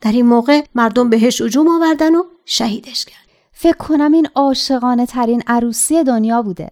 در 0.00 0.12
این 0.12 0.26
موقع 0.26 0.64
مردم 0.74 1.10
بهش 1.10 1.40
هجوم 1.40 1.68
آوردن 1.68 2.14
و 2.14 2.22
شهیدش 2.44 3.04
کرد 3.04 3.27
فکر 3.60 3.76
کنم 3.76 4.12
این 4.12 4.28
عاشقانه 4.34 5.06
ترین 5.06 5.42
عروسی 5.46 6.04
دنیا 6.04 6.42
بوده. 6.42 6.70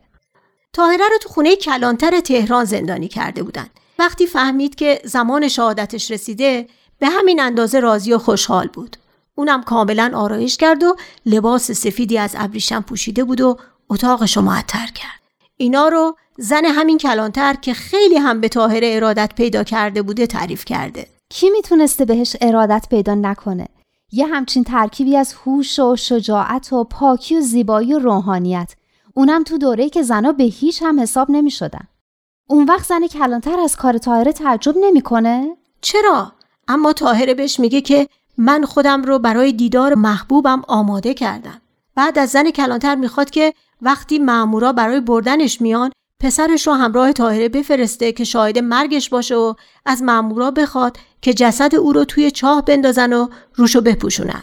تاهره 0.73 1.09
رو 1.13 1.19
تو 1.21 1.29
خونه 1.29 1.57
کلانتر 1.57 2.21
تهران 2.21 2.65
زندانی 2.65 3.09
کرده 3.09 3.43
بودن. 3.43 3.67
وقتی 3.99 4.27
فهمید 4.27 4.75
که 4.75 5.01
زمان 5.05 5.49
شهادتش 5.49 6.11
رسیده 6.11 6.67
به 6.99 7.09
همین 7.09 7.41
اندازه 7.41 7.81
راضی 7.81 8.13
و 8.13 8.19
خوشحال 8.19 8.67
بود. 8.67 8.97
اونم 9.35 9.63
کاملا 9.63 10.13
آرایش 10.15 10.57
کرد 10.57 10.85
و 10.85 10.97
لباس 11.27 11.71
سفیدی 11.71 12.19
از 12.19 12.35
ابریشم 12.39 12.81
پوشیده 12.81 13.25
بود 13.25 13.41
و 13.41 13.57
اتاقش 13.91 14.37
رو 14.37 14.43
معطر 14.43 14.87
کرد. 14.87 15.21
اینا 15.57 15.89
رو 15.89 16.17
زن 16.39 16.65
همین 16.65 16.99
کلانتر 16.99 17.55
که 17.55 17.75
خیلی 17.75 18.17
هم 18.17 18.41
به 18.41 18.49
تاهره 18.49 18.93
ارادت 18.97 19.33
پیدا 19.37 19.65
کرده 19.65 20.03
بوده 20.03 20.27
تعریف 20.27 20.65
کرده. 20.65 21.07
کی 21.29 21.51
می‌تونسته 21.51 22.05
بهش 22.05 22.37
ارادت 22.41 22.87
پیدا 22.91 23.15
نکنه؟ 23.15 23.69
یه 24.13 24.27
همچین 24.27 24.65
ترکیبی 24.65 25.17
از 25.17 25.35
هوش 25.35 25.79
و 25.79 25.97
شجاعت 25.97 26.73
و 26.73 26.85
پاکی 26.85 27.37
و 27.37 27.41
زیبایی 27.41 27.95
و 27.95 27.99
روحانیت 27.99 28.75
اونم 29.15 29.43
تو 29.43 29.59
دوره 29.59 29.89
که 29.89 30.03
زنا 30.03 30.33
به 30.33 30.45
هیچ 30.45 30.83
هم 30.83 31.01
حساب 31.01 31.31
نمی 31.31 31.51
شدن. 31.51 31.89
اون 32.49 32.65
وقت 32.65 32.87
زن 32.87 33.07
کلانتر 33.07 33.61
از 33.61 33.77
کار 33.77 33.99
تاهره 33.99 34.33
تعجب 34.33 34.75
نمی‌کنه؟ 34.81 35.57
چرا؟ 35.81 36.33
اما 36.69 36.93
تاهره 36.93 37.35
بهش 37.35 37.61
میگه 37.61 37.81
که 37.81 38.09
من 38.39 38.65
خودم 38.65 39.03
رو 39.03 39.19
برای 39.19 39.53
دیدار 39.53 39.95
محبوبم 39.95 40.63
آماده 40.69 41.15
کردم. 41.15 41.61
بعد 41.95 42.19
از 42.19 42.31
زن 42.31 42.51
کلانتر 42.51 42.95
می‌خواد 42.95 43.31
که 43.31 43.55
وقتی 43.83 44.19
مامورا 44.19 44.73
برای 44.73 45.01
بردنش 45.01 45.61
میان 45.61 45.91
پسرش 46.21 46.67
رو 46.67 46.73
همراه 46.73 47.13
تاهره 47.13 47.49
بفرسته 47.49 48.13
که 48.13 48.25
شاهد 48.25 48.59
مرگش 48.59 49.09
باشه 49.09 49.35
و 49.35 49.55
از 49.87 50.03
مامورا 50.03 50.51
بخواد 50.51 50.97
که 51.23 51.35
جسد 51.35 51.75
او 51.75 51.93
رو 51.93 52.05
توی 52.05 52.31
چاه 52.31 52.65
بندازن 52.65 53.13
و 53.13 53.29
روشو 53.55 53.81
بپوشونن. 53.81 54.43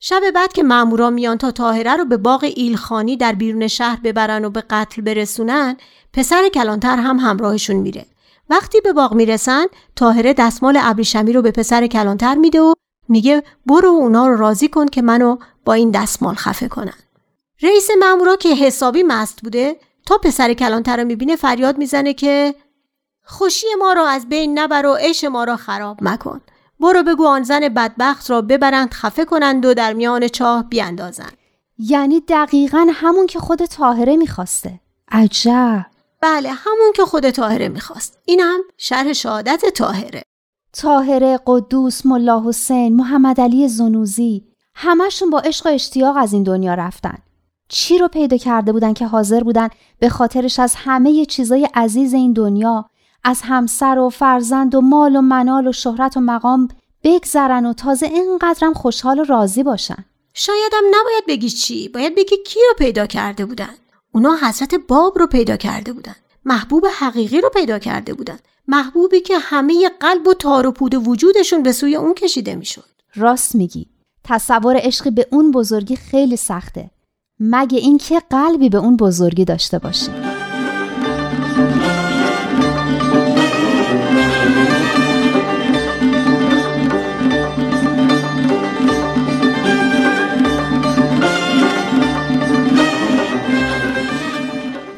شب 0.00 0.22
بعد 0.34 0.52
که 0.52 0.62
مامورا 0.62 1.10
میان 1.10 1.38
تا 1.38 1.50
تاهره 1.50 1.96
رو 1.96 2.04
به 2.04 2.16
باغ 2.16 2.44
ایلخانی 2.56 3.16
در 3.16 3.32
بیرون 3.32 3.68
شهر 3.68 4.00
ببرن 4.04 4.44
و 4.44 4.50
به 4.50 4.64
قتل 4.70 5.02
برسونن 5.02 5.76
پسر 6.12 6.48
کلانتر 6.48 6.96
هم 6.96 7.16
همراهشون 7.16 7.76
میره 7.76 8.06
وقتی 8.50 8.80
به 8.80 8.92
باغ 8.92 9.14
می‌رسن 9.14 9.64
تاهره 9.96 10.34
دستمال 10.34 10.78
ابریشمی 10.80 11.32
رو 11.32 11.42
به 11.42 11.50
پسر 11.50 11.86
کلانتر 11.86 12.34
میده 12.34 12.60
و 12.60 12.72
میگه 13.08 13.42
برو 13.66 13.88
اونا 13.88 14.26
رو 14.26 14.36
راضی 14.36 14.68
کن 14.68 14.86
که 14.86 15.02
منو 15.02 15.36
با 15.64 15.72
این 15.72 15.90
دستمال 15.90 16.34
خفه 16.34 16.68
کنن 16.68 16.98
رئیس 17.62 17.88
مامورا 18.00 18.36
که 18.36 18.54
حسابی 18.54 19.02
مست 19.02 19.42
بوده 19.42 19.76
تا 20.06 20.18
پسر 20.18 20.54
کلانتر 20.54 20.96
رو 20.96 21.04
می‌بینه 21.04 21.36
فریاد 21.36 21.78
می‌زنه 21.78 22.14
که 22.14 22.54
خوشی 23.24 23.66
ما 23.78 23.92
را 23.92 24.08
از 24.08 24.28
بین 24.28 24.58
نبر 24.58 24.86
و 24.86 24.94
عیش 24.94 25.24
ما 25.24 25.44
را 25.44 25.56
خراب 25.56 25.98
مکن. 26.02 26.40
برو 26.80 27.02
بگو 27.02 27.26
آن 27.26 27.42
زن 27.42 27.68
بدبخت 27.68 28.30
را 28.30 28.42
ببرند 28.42 28.94
خفه 28.94 29.24
کنند 29.24 29.66
و 29.66 29.74
در 29.74 29.92
میان 29.92 30.28
چاه 30.28 30.68
بیاندازند 30.68 31.32
یعنی 31.78 32.20
دقیقا 32.20 32.86
همون 32.92 33.26
که 33.26 33.38
خود 33.38 33.64
تاهره 33.64 34.16
می‌خواسته. 34.16 34.80
عجب. 35.10 35.86
بله 36.20 36.50
همون 36.50 36.92
که 36.94 37.04
خود 37.04 37.30
تاهره 37.30 37.68
می‌خواست. 37.68 38.18
این 38.24 38.40
هم 38.40 38.60
شرح 38.76 39.12
شهادت 39.12 39.66
تاهره 39.74 40.22
تاهره 40.72 41.40
قدوس 41.46 42.06
ملا 42.06 42.42
حسین 42.46 42.96
محمد 42.96 43.40
علی 43.40 43.68
زنوزی 43.68 44.44
همشون 44.74 45.30
با 45.30 45.38
عشق 45.38 45.66
و 45.66 45.68
اشتیاق 45.68 46.16
از 46.16 46.32
این 46.32 46.42
دنیا 46.42 46.74
رفتن. 46.74 47.18
چی 47.72 47.98
رو 47.98 48.08
پیدا 48.08 48.36
کرده 48.36 48.72
بودن 48.72 48.92
که 48.92 49.06
حاضر 49.06 49.42
بودن 49.42 49.68
به 49.98 50.08
خاطرش 50.08 50.58
از 50.58 50.74
همه 50.76 51.24
چیزای 51.24 51.68
عزیز 51.74 52.14
این 52.14 52.32
دنیا 52.32 52.90
از 53.24 53.40
همسر 53.44 53.98
و 53.98 54.08
فرزند 54.08 54.74
و 54.74 54.80
مال 54.80 55.16
و 55.16 55.20
منال 55.20 55.68
و 55.68 55.72
شهرت 55.72 56.16
و 56.16 56.20
مقام 56.20 56.68
بگذرن 57.04 57.66
و 57.66 57.72
تازه 57.72 58.06
اینقدرم 58.06 58.74
خوشحال 58.74 59.18
و 59.18 59.24
راضی 59.24 59.62
باشن؟ 59.62 60.04
شایدم 60.34 60.82
نباید 60.88 61.24
بگی 61.28 61.50
چی 61.50 61.88
باید 61.88 62.14
بگی 62.14 62.36
کی 62.46 62.60
رو 62.68 62.74
پیدا 62.78 63.06
کرده 63.06 63.46
بودن. 63.46 63.74
اونا 64.12 64.36
حضرت 64.42 64.74
باب 64.74 65.18
رو 65.18 65.26
پیدا 65.26 65.56
کرده 65.56 65.92
بودن 65.92 66.16
محبوب 66.44 66.86
حقیقی 66.98 67.40
رو 67.40 67.48
پیدا 67.48 67.78
کرده 67.78 68.14
بودن 68.14 68.38
محبوبی 68.68 69.20
که 69.20 69.38
همه 69.38 69.88
قلب 70.00 70.26
و 70.26 70.34
تار 70.34 70.66
و 70.66 70.72
پود 70.72 71.08
وجودشون 71.08 71.62
به 71.62 71.72
سوی 71.72 71.96
اون 71.96 72.14
کشیده 72.14 72.54
می‌شد. 72.54 72.84
راست 73.14 73.54
میگی. 73.54 73.86
تصور 74.24 74.76
عشقی 74.76 75.10
به 75.10 75.26
اون 75.30 75.50
بزرگی 75.50 75.96
خیلی 75.96 76.36
سخته. 76.36 76.90
مگه 77.44 77.78
اینکه 77.78 78.22
قلبی 78.30 78.68
به 78.68 78.78
اون 78.78 78.96
بزرگی 78.96 79.44
داشته 79.44 79.78
باشه 79.78 80.12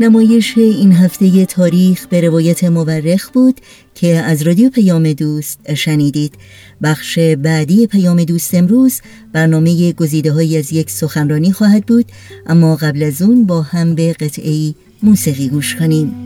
نمایش 0.01 0.59
این 0.59 0.93
هفته 0.93 1.47
تاریخ 1.47 2.07
به 2.07 2.21
روایت 2.21 2.65
مورخ 2.65 3.31
بود 3.31 3.61
که 3.95 4.17
از 4.17 4.43
رادیو 4.43 4.71
پیام 4.71 5.13
دوست 5.13 5.75
شنیدید. 5.75 6.35
بخش 6.83 7.19
بعدی 7.19 7.87
پیام 7.87 8.25
دوست 8.25 8.55
امروز 8.55 9.01
برنامه 9.33 9.93
گزیده 9.93 10.33
های 10.33 10.59
از 10.59 10.73
یک 10.73 10.91
سخنرانی 10.91 11.53
خواهد 11.53 11.87
بود 11.87 12.07
اما 12.47 12.77
قبل 12.77 13.03
از 13.03 13.23
اون 13.23 13.47
با 13.47 13.63
هم 13.63 13.95
به 13.95 14.13
قطعه 14.13 14.75
موسیقی 15.03 15.49
گوش 15.49 15.77
کنیم. 15.77 16.24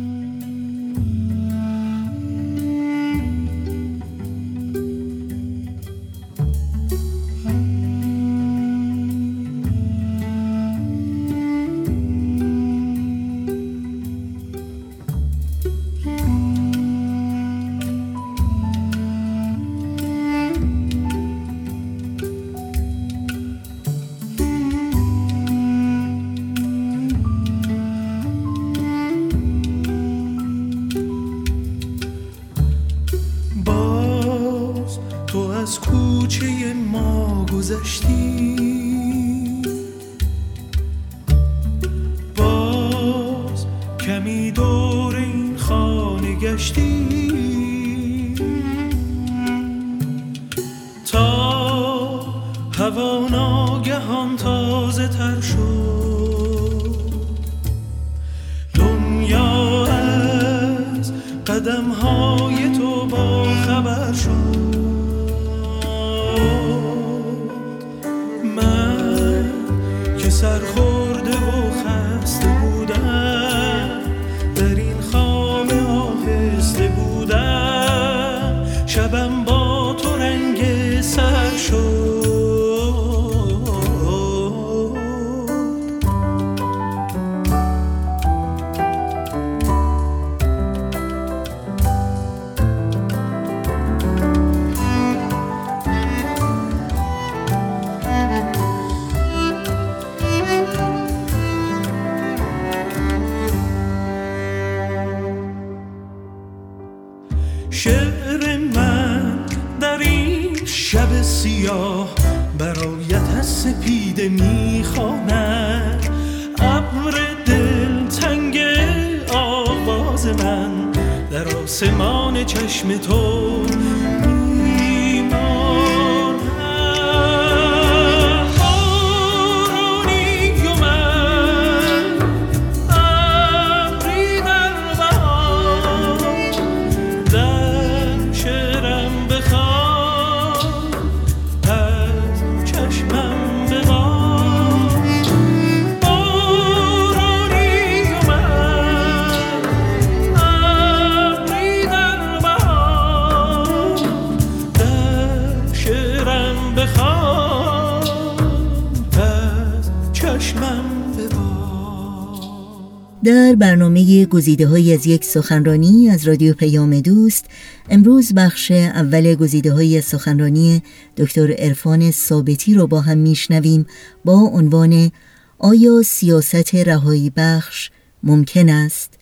در 163.24 163.54
برنامه 163.54 164.26
گزیده 164.26 164.66
های 164.66 164.94
از 164.94 165.06
یک 165.06 165.24
سخنرانی 165.24 166.10
از 166.10 166.28
رادیو 166.28 166.54
پیام 166.54 167.00
دوست 167.00 167.44
امروز 167.90 168.34
بخش 168.34 168.70
اول 168.70 169.34
گزیده 169.34 169.72
های 169.72 170.00
سخنرانی 170.00 170.82
دکتر 171.16 171.54
ارفان 171.58 172.10
ثابتی 172.10 172.74
رو 172.74 172.86
با 172.86 173.00
هم 173.00 173.18
میشنویم 173.18 173.86
با 174.24 174.32
عنوان 174.32 175.10
آیا 175.58 176.02
سیاست 176.02 176.74
رهایی 176.74 177.32
بخش 177.36 177.90
ممکن 178.22 178.68
است؟ 178.68 179.17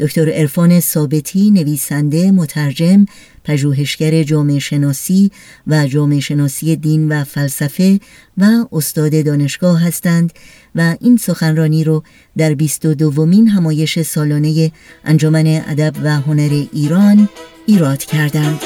دکتر 0.00 0.30
ارفان 0.32 0.80
ثابتی 0.80 1.50
نویسنده 1.50 2.30
مترجم 2.30 3.06
پژوهشگر 3.44 4.22
جامعه 4.22 4.58
شناسی 4.58 5.30
و 5.66 5.86
جامعه 5.86 6.20
شناسی 6.20 6.76
دین 6.76 7.08
و 7.08 7.24
فلسفه 7.24 8.00
و 8.38 8.44
استاد 8.72 9.24
دانشگاه 9.24 9.82
هستند 9.82 10.32
و 10.74 10.96
این 11.00 11.16
سخنرانی 11.16 11.84
رو 11.84 12.02
در 12.36 12.54
22 12.54 12.94
دومین 12.94 13.48
همایش 13.48 14.02
سالانه 14.02 14.72
انجمن 15.04 15.46
ادب 15.68 15.94
و 16.02 16.10
هنر 16.10 16.64
ایران 16.72 17.28
ایراد 17.66 17.98
کردند. 17.98 18.60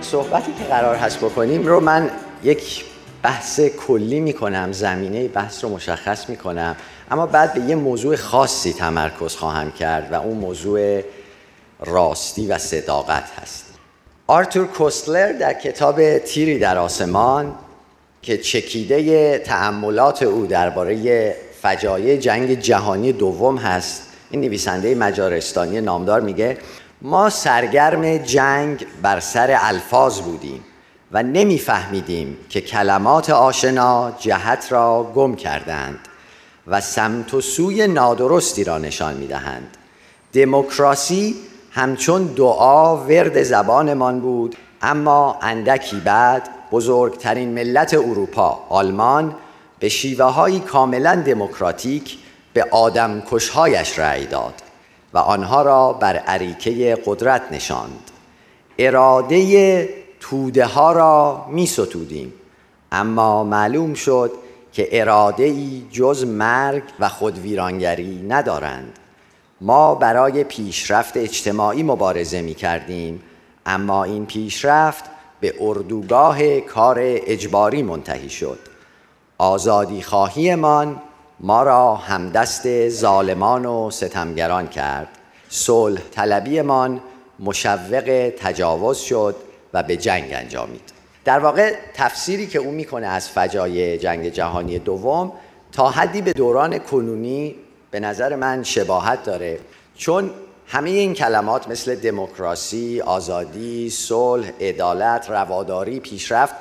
صحبتی 0.00 0.52
که 0.58 0.64
قرار 0.64 0.96
هست 0.96 1.18
بکنیم 1.18 1.66
رو 1.66 1.80
من 1.80 2.10
یک 2.44 2.93
بحث 3.24 3.60
کلی 3.60 4.20
می‌کنم 4.20 4.72
زمینه 4.72 5.28
بحث 5.28 5.64
رو 5.64 5.70
مشخص 5.70 6.28
می‌کنم. 6.28 6.76
اما 7.10 7.26
بعد 7.26 7.54
به 7.54 7.60
یه 7.60 7.74
موضوع 7.74 8.16
خاصی 8.16 8.72
تمرکز 8.72 9.36
خواهم 9.36 9.72
کرد 9.72 10.12
و 10.12 10.14
اون 10.14 10.36
موضوع 10.36 11.00
راستی 11.80 12.46
و 12.46 12.58
صداقت 12.58 13.30
هست. 13.42 13.64
آرتور 14.26 14.66
کوستلر 14.66 15.32
در 15.32 15.52
کتاب 15.52 16.18
تیری 16.18 16.58
در 16.58 16.78
آسمان 16.78 17.54
که 18.22 18.38
چکیده 18.38 19.38
تأملات 19.38 20.22
او 20.22 20.46
درباره 20.46 21.34
فجایع 21.62 22.16
جنگ 22.16 22.60
جهانی 22.60 23.12
دوم 23.12 23.56
هست 23.56 24.02
این 24.30 24.40
نویسنده 24.40 24.94
مجارستانی 24.94 25.80
نامدار 25.80 26.20
میگه 26.20 26.58
ما 27.02 27.30
سرگرم 27.30 28.16
جنگ 28.16 28.86
بر 29.02 29.20
سر 29.20 29.58
الفاظ 29.60 30.20
بودیم. 30.20 30.64
و 31.14 31.22
نمیفهمیدیم 31.22 32.36
که 32.48 32.60
کلمات 32.60 33.30
آشنا 33.30 34.12
جهت 34.18 34.66
را 34.70 35.12
گم 35.14 35.34
کردند 35.34 35.98
و 36.66 36.80
سمت 36.80 37.34
و 37.34 37.40
سوی 37.40 37.86
نادرستی 37.86 38.64
را 38.64 38.78
نشان 38.78 39.16
می‌دهند. 39.16 39.76
دموکراسی 40.32 41.34
همچون 41.70 42.24
دعا 42.24 42.96
ورد 42.96 43.42
زبانمان 43.42 44.20
بود 44.20 44.56
اما 44.82 45.38
اندکی 45.42 46.00
بعد 46.00 46.48
بزرگترین 46.72 47.48
ملت 47.48 47.94
اروپا 47.94 48.60
آلمان 48.68 49.34
به 49.78 49.88
شیوه 49.88 50.24
های 50.24 50.60
کاملا 50.60 51.14
دموکراتیک 51.14 52.18
به 52.52 52.64
آدم 52.70 53.22
کشهایش 53.30 53.98
رأی 53.98 54.26
داد 54.26 54.54
و 55.14 55.18
آنها 55.18 55.62
را 55.62 55.92
بر 55.92 56.16
عریکه 56.16 56.98
قدرت 57.06 57.42
نشاند. 57.52 58.10
اراده 58.78 60.03
توده 60.30 60.66
ها 60.66 60.92
را 60.92 61.46
می 61.50 61.66
ستودیم 61.66 62.32
اما 62.92 63.44
معلوم 63.44 63.94
شد 63.94 64.32
که 64.72 64.88
اراده 64.92 65.44
ای 65.44 65.86
جز 65.90 66.24
مرگ 66.24 66.82
و 67.00 67.08
خودویرانگری 67.08 68.22
ندارند. 68.28 68.98
ما 69.60 69.94
برای 69.94 70.44
پیشرفت 70.44 71.16
اجتماعی 71.16 71.82
مبارزه 71.82 72.42
می 72.42 72.54
کردیم 72.54 73.22
اما 73.66 74.04
این 74.04 74.26
پیشرفت 74.26 75.04
به 75.40 75.54
اردوگاه 75.60 76.60
کار 76.60 76.96
اجباری 77.00 77.82
منتهی 77.82 78.30
شد. 78.30 78.58
آزادی 79.38 80.02
خواهیمان 80.02 81.02
ما 81.40 81.62
را 81.62 81.94
همدست 81.94 82.88
ظالمان 82.88 83.66
و 83.66 83.90
ستمگران 83.90 84.68
کرد. 84.68 85.08
صلح 85.48 86.00
طلبیمان 86.10 87.00
مشوق 87.40 88.32
تجاوز 88.38 88.98
شد 88.98 89.36
و 89.74 89.82
به 89.82 89.96
جنگ 89.96 90.32
انجامید. 90.32 90.92
در 91.24 91.38
واقع 91.38 91.74
تفسیری 91.94 92.46
که 92.46 92.58
او 92.58 92.70
می‌کنه 92.70 93.06
از 93.06 93.28
فجای 93.28 93.98
جنگ 93.98 94.28
جهانی 94.28 94.78
دوم 94.78 95.32
تا 95.72 95.90
حدی 95.90 96.22
به 96.22 96.32
دوران 96.32 96.78
کنونی 96.78 97.54
به 97.90 98.00
نظر 98.00 98.36
من 98.36 98.62
شباهت 98.62 99.24
داره 99.24 99.58
چون 99.96 100.30
همه 100.66 100.90
این 100.90 101.14
کلمات 101.14 101.68
مثل 101.68 101.94
دموکراسی، 101.94 103.00
آزادی، 103.00 103.90
صلح، 103.90 104.50
عدالت، 104.60 105.30
رواداری، 105.30 106.00
پیشرفت 106.00 106.54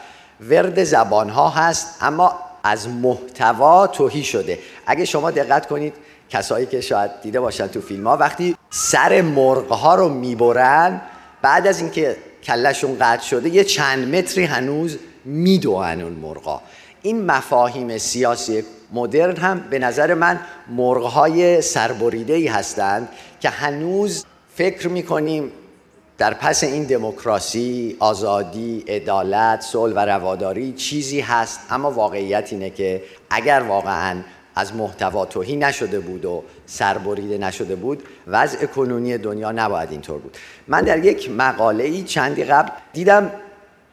ورد 0.49 0.84
زبانها 0.84 1.49
هست 1.49 1.97
اما 2.02 2.39
از 2.63 2.89
محتوا 2.89 3.88
توهی 3.88 4.23
شده. 4.23 4.60
اگه 4.86 5.06
شما 5.06 5.32
دقت 5.32 5.67
کنید 5.67 5.93
کسایی 6.30 6.65
که 6.65 6.82
شاید 6.82 7.12
دیده 7.21 7.39
باشن 7.39 7.67
تو 7.67 7.82
فیلم 7.82 8.08
ها 8.08 8.17
وقتی 8.17 8.56
سر 8.69 9.21
مرغ 9.21 9.71
ها 9.71 9.95
رو 9.95 10.10
می‌برن 10.10 11.02
بعد 11.41 11.67
از 11.67 11.80
اینکه 11.80 12.15
کلشون 12.43 12.97
قطع 12.99 13.23
شده 13.23 13.49
یه 13.49 13.63
چند 13.63 14.15
متری 14.15 14.43
هنوز 14.43 14.97
میدوهن 15.25 16.01
اون 16.01 16.13
مرغا. 16.13 16.62
این 17.01 17.25
مفاهیم 17.25 17.97
سیاسی 17.97 18.63
مدرن 18.93 19.36
هم 19.36 19.60
به 19.69 19.79
نظر 19.79 20.13
من 20.13 20.39
مرغهای 20.69 21.62
سربریده 21.62 22.34
ای 22.34 22.47
هستند 22.47 23.10
که 23.39 23.49
هنوز 23.49 24.25
فکر 24.56 24.88
می‌کنیم 24.88 25.51
در 26.17 26.34
پس 26.34 26.63
این 26.63 26.84
دموکراسی، 26.84 27.97
آزادی، 27.99 28.84
عدالت، 28.88 29.62
صلح 29.62 29.93
و 29.93 29.99
رواداری 29.99 30.71
چیزی 30.71 31.19
هست 31.19 31.60
اما 31.69 31.91
واقعیت 31.91 32.47
اینه 32.51 32.69
که 32.69 33.03
اگر 33.29 33.60
واقعا 33.60 34.21
از 34.56 34.76
محتوا 34.76 35.26
توهی 35.26 35.56
نشده 35.56 36.00
بود 36.00 36.26
و 36.26 36.44
سربریده 36.66 37.38
نشده 37.38 37.76
بود 37.76 38.04
وضع 38.28 38.66
کنونی 38.66 39.18
دنیا 39.18 39.52
نباید 39.52 39.92
اینطور 39.92 40.20
بود. 40.20 40.38
من 40.68 40.82
در 40.82 41.06
یک 41.06 41.32
مقاله 41.32 41.84
ای 41.84 42.04
چندی 42.04 42.44
قبل 42.44 42.70
دیدم 42.94 43.32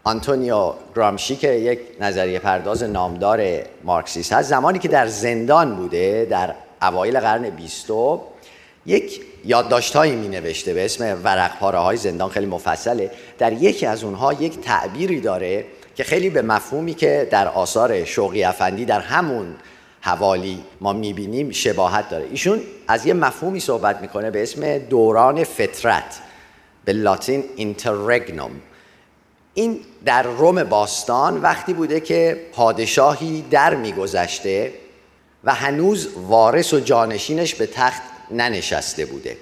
آنتونیو 0.04 0.72
گرامشی 0.96 1.36
که 1.36 1.48
یک 1.48 1.80
نظریه 2.00 2.38
پرداز 2.38 2.82
نامدار 2.82 3.42
مارکسیست 3.84 4.32
هست 4.32 4.48
زمانی 4.48 4.78
که 4.78 4.88
در 4.88 5.06
زندان 5.06 5.76
بوده 5.76 6.26
در 6.30 6.54
اوایل 6.82 7.20
قرن 7.20 7.50
بیستو 7.50 8.20
یک 8.86 9.20
یادداشتهایی 9.44 10.16
می 10.16 10.28
نوشته 10.28 10.74
به 10.74 10.84
اسم 10.84 11.20
ورق 11.24 11.58
پاره 11.58 11.78
های 11.78 11.96
زندان 11.96 12.30
خیلی 12.30 12.46
مفصله. 12.46 13.10
در 13.38 13.52
یکی 13.52 13.86
از 13.86 14.04
اونها 14.04 14.32
یک 14.32 14.60
تعبیری 14.60 15.20
داره 15.20 15.64
که 15.94 16.04
خیلی 16.04 16.30
به 16.30 16.42
مفهومی 16.42 16.94
که 16.94 17.28
در 17.30 17.48
آثار 17.48 18.04
شوقی 18.04 18.44
افندی 18.44 18.84
در 18.84 19.00
همون 19.00 19.56
حوالی 20.00 20.62
ما 20.80 20.92
می‌بینیم 20.92 21.50
شباهت 21.50 22.08
داره. 22.08 22.26
ایشون 22.30 22.60
از 22.88 23.06
یه 23.06 23.14
مفهومی 23.14 23.60
صحبت 23.60 24.00
می‌کنه 24.00 24.30
به 24.30 24.42
اسم 24.42 24.78
دوران 24.78 25.44
فطرت 25.44 26.20
به 26.84 26.92
لاتین 26.92 27.44
اینتررگنوم 27.56 28.50
این 29.54 29.80
در 30.04 30.22
روم 30.22 30.64
باستان 30.64 31.42
وقتی 31.42 31.72
بوده 31.72 32.00
که 32.00 32.46
پادشاهی 32.52 33.44
در 33.50 33.74
میگذشته 33.74 34.72
و 35.44 35.54
هنوز 35.54 36.08
وارث 36.16 36.74
و 36.74 36.80
جانشینش 36.80 37.54
به 37.54 37.66
تخت 37.66 38.02
ننشسته 38.30 39.06
بوده. 39.06 39.36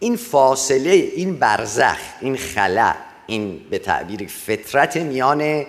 این 0.00 0.16
فاصله 0.16 0.90
این 0.90 1.36
برزخ 1.36 1.98
این 2.20 2.36
خلا 2.36 2.94
این 3.26 3.60
به 3.70 3.78
تعبیر 3.78 4.28
فطرت 4.28 4.96
میان 4.96 5.66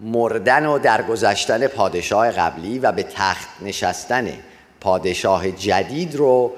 مردن 0.00 0.66
و 0.66 0.78
درگذشتن 0.78 1.66
پادشاه 1.66 2.30
قبلی 2.30 2.78
و 2.78 2.92
به 2.92 3.02
تخت 3.02 3.48
نشستن 3.62 4.32
پادشاه 4.80 5.50
جدید 5.50 6.14
رو 6.14 6.52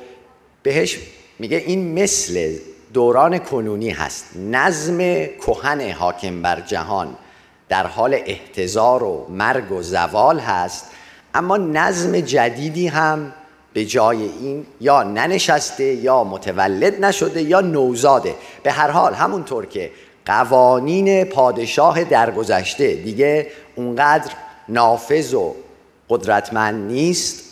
بهش 0.62 0.98
میگه 1.38 1.56
این 1.56 2.02
مثل 2.02 2.56
دوران 2.92 3.38
کنونی 3.38 3.90
هست. 3.90 4.36
نظم 4.36 4.98
کهن 5.26 5.90
حاکم 5.90 6.42
بر 6.42 6.60
جهان 6.60 7.16
در 7.68 7.86
حال 7.86 8.14
احتضار 8.14 9.02
و 9.02 9.26
مرگ 9.30 9.72
و 9.72 9.82
زوال 9.82 10.38
هست 10.38 10.90
اما 11.34 11.56
نظم 11.56 12.20
جدیدی 12.20 12.86
هم 12.86 13.32
به 13.72 13.84
جای 13.84 14.22
این 14.22 14.66
یا 14.80 15.02
ننشسته 15.02 15.84
یا 15.84 16.24
متولد 16.24 17.04
نشده 17.04 17.42
یا 17.42 17.60
نوزاده. 17.60 18.34
به 18.62 18.72
هر 18.72 18.90
حال 18.90 19.14
همونطور 19.14 19.66
که 19.66 19.90
قوانین 20.26 21.24
پادشاه 21.24 22.04
درگذشته. 22.04 22.94
دیگه 22.94 23.46
اونقدر 23.74 24.32
نافذ 24.68 25.34
و 25.34 25.54
قدرتمند 26.08 26.92
نیست. 26.92 27.44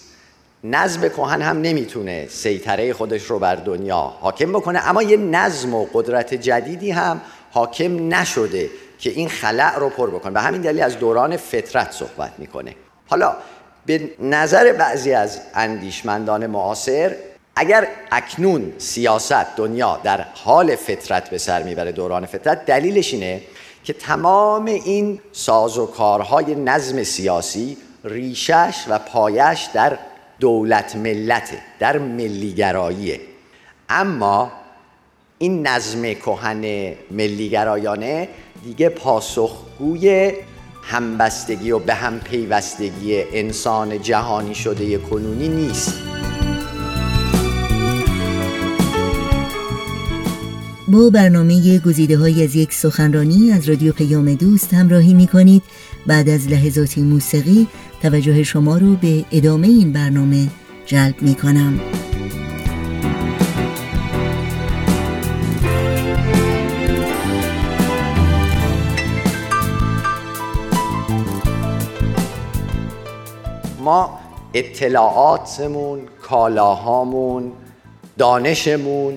نظم 0.64 1.08
کهن 1.08 1.42
هم 1.42 1.60
نمی‌تونه 1.60 2.26
سیطره 2.30 2.92
خودش 2.92 3.22
رو 3.22 3.38
بر 3.38 3.54
دنیا 3.54 3.96
حاکم 3.96 4.52
بکنه. 4.52 4.88
اما 4.88 5.02
یه 5.02 5.16
نظم 5.16 5.74
و 5.74 5.86
قدرت 5.92 6.34
جدیدی 6.34 6.90
هم 6.90 7.20
حاکم 7.50 8.14
نشده 8.14 8.70
که 8.98 9.10
این 9.10 9.28
خلع 9.28 9.76
رو 9.78 9.88
پر 9.88 10.10
بکنه. 10.10 10.32
به 10.32 10.40
همین 10.40 10.60
دلیل 10.60 10.82
از 10.82 10.98
دوران 10.98 11.36
فطرت 11.36 11.92
صحبت 11.92 12.32
می‌کنه. 12.38 12.74
حالا 13.06 13.36
به 13.86 14.10
نظر 14.18 14.72
بعضی 14.72 15.12
از 15.12 15.40
اندیشمندان 15.54 16.46
معاصر 16.46 17.16
اگر 17.56 17.88
اکنون 18.12 18.72
سیاست 18.78 19.56
دنیا 19.56 20.00
در 20.04 20.20
حال 20.34 20.76
فطرت 20.76 21.30
به 21.30 21.38
سر 21.38 21.62
می‌بره 21.62 21.92
دوران 21.92 22.26
فطرت 22.26 22.66
دلیلش 22.66 23.14
اینه 23.14 23.42
که 23.84 23.92
تمام 23.92 24.64
این 24.64 25.20
سازوکارهای 25.32 26.54
نظم 26.54 27.02
سیاسی 27.02 27.76
ریشش 28.04 28.84
و 28.88 28.98
پایش 28.98 29.68
در 29.74 29.98
دولت 30.40 30.96
ملته 30.96 31.58
در 31.78 31.98
ملیگراییه. 31.98 33.20
اما 33.88 34.52
این 35.38 35.66
نظم 35.66 36.14
کهن 36.14 36.94
ملیگرایانه 37.10 38.28
دیگه 38.64 38.88
پاسخگوی 38.88 40.32
همبستگی 40.82 41.70
و 41.70 41.78
به 41.78 41.94
هم 41.94 42.20
پیوستگی 42.20 43.22
انسان 43.22 44.02
جهانی 44.02 44.54
شده 44.54 44.98
کنونی 44.98 45.48
نیست. 45.48 46.11
با 50.92 51.10
برنامه 51.10 51.78
گزیده 51.78 52.18
های 52.18 52.44
از 52.44 52.56
یک 52.56 52.72
سخنرانی 52.72 53.52
از 53.52 53.68
رادیو 53.68 53.92
پیام 53.92 54.34
دوست 54.34 54.74
همراهی 54.74 55.14
می 55.14 55.26
کنید 55.26 55.62
بعد 56.06 56.28
از 56.28 56.48
لحظاتی 56.48 57.02
موسیقی 57.02 57.68
توجه 58.02 58.42
شما 58.42 58.78
رو 58.78 58.96
به 58.96 59.24
ادامه 59.32 59.68
این 59.68 59.92
برنامه 59.92 60.48
جلب 60.86 61.22
می 61.22 61.34
کنم 61.34 61.80
ما 73.78 74.18
اطلاعاتمون 74.54 76.00
کالاهامون 76.22 77.52
دانشمون 78.18 79.14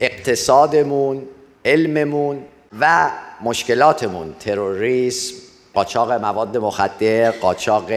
اقتصادمون 0.00 1.22
علممون 1.64 2.42
و 2.80 3.10
مشکلاتمون. 3.40 4.34
تروریسم 4.40 5.34
قاچاق 5.74 6.12
مواد 6.12 6.56
مخدر 6.56 7.30
قاچاق 7.30 7.90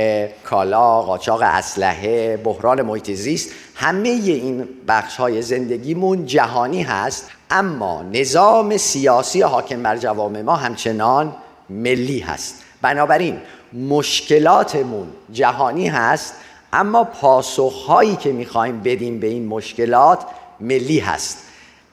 کالا 0.43 1.01
قاچاق 1.01 1.41
اسلحه 1.43 2.37
بحران 2.37 2.81
محیط 2.81 3.11
زیست 3.11 3.49
همه 3.75 4.09
این 4.09 4.67
بخش 4.87 5.17
های 5.17 5.41
زندگیمون 5.41 6.25
جهانی 6.25 6.81
هست. 6.83 7.29
اما 7.49 8.03
نظام 8.13 8.77
سیاسی 8.77 9.41
حاکم 9.41 9.83
بر 9.83 9.97
جوامع 9.97 10.41
ما 10.41 10.55
همچنان 10.55 11.35
ملی 11.69 12.19
هست. 12.19 12.63
بنابراین 12.81 13.37
مشکلاتمون 13.73 15.07
جهانی 15.31 15.87
هست 15.87 16.33
اما 16.73 17.03
پاسخهایی 17.03 18.15
که 18.15 18.31
می‌خوایم 18.31 18.79
بدیم 18.79 19.19
به 19.19 19.27
این 19.27 19.47
مشکلات 19.47 20.19
ملی 20.59 20.99
هست. 20.99 21.37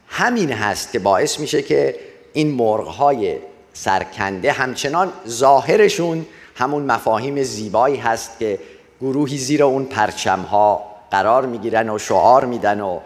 همین 0.09 0.53
هست 0.53 0.93
که 0.93 0.99
باعث 0.99 1.41
میشه 1.41 1.63
که 1.63 1.95
این 2.33 2.51
مرغهای 2.51 3.37
سرکنده 3.73 4.53
همچنان 4.53 5.13
ظاهرشون 5.29 6.27
همون 6.55 6.83
مفاهیم 6.83 7.43
زیبایی 7.43 7.97
هست 7.97 8.39
که 8.39 8.59
گروهی 9.01 9.39
زیر 9.39 9.63
اون 9.63 9.85
پرچمها 9.85 10.83
قرار 11.11 11.47
می‌گیرن 11.47 11.91
و 11.91 11.99
شعار 11.99 12.45
میدن 12.45 12.81
و 12.81 13.01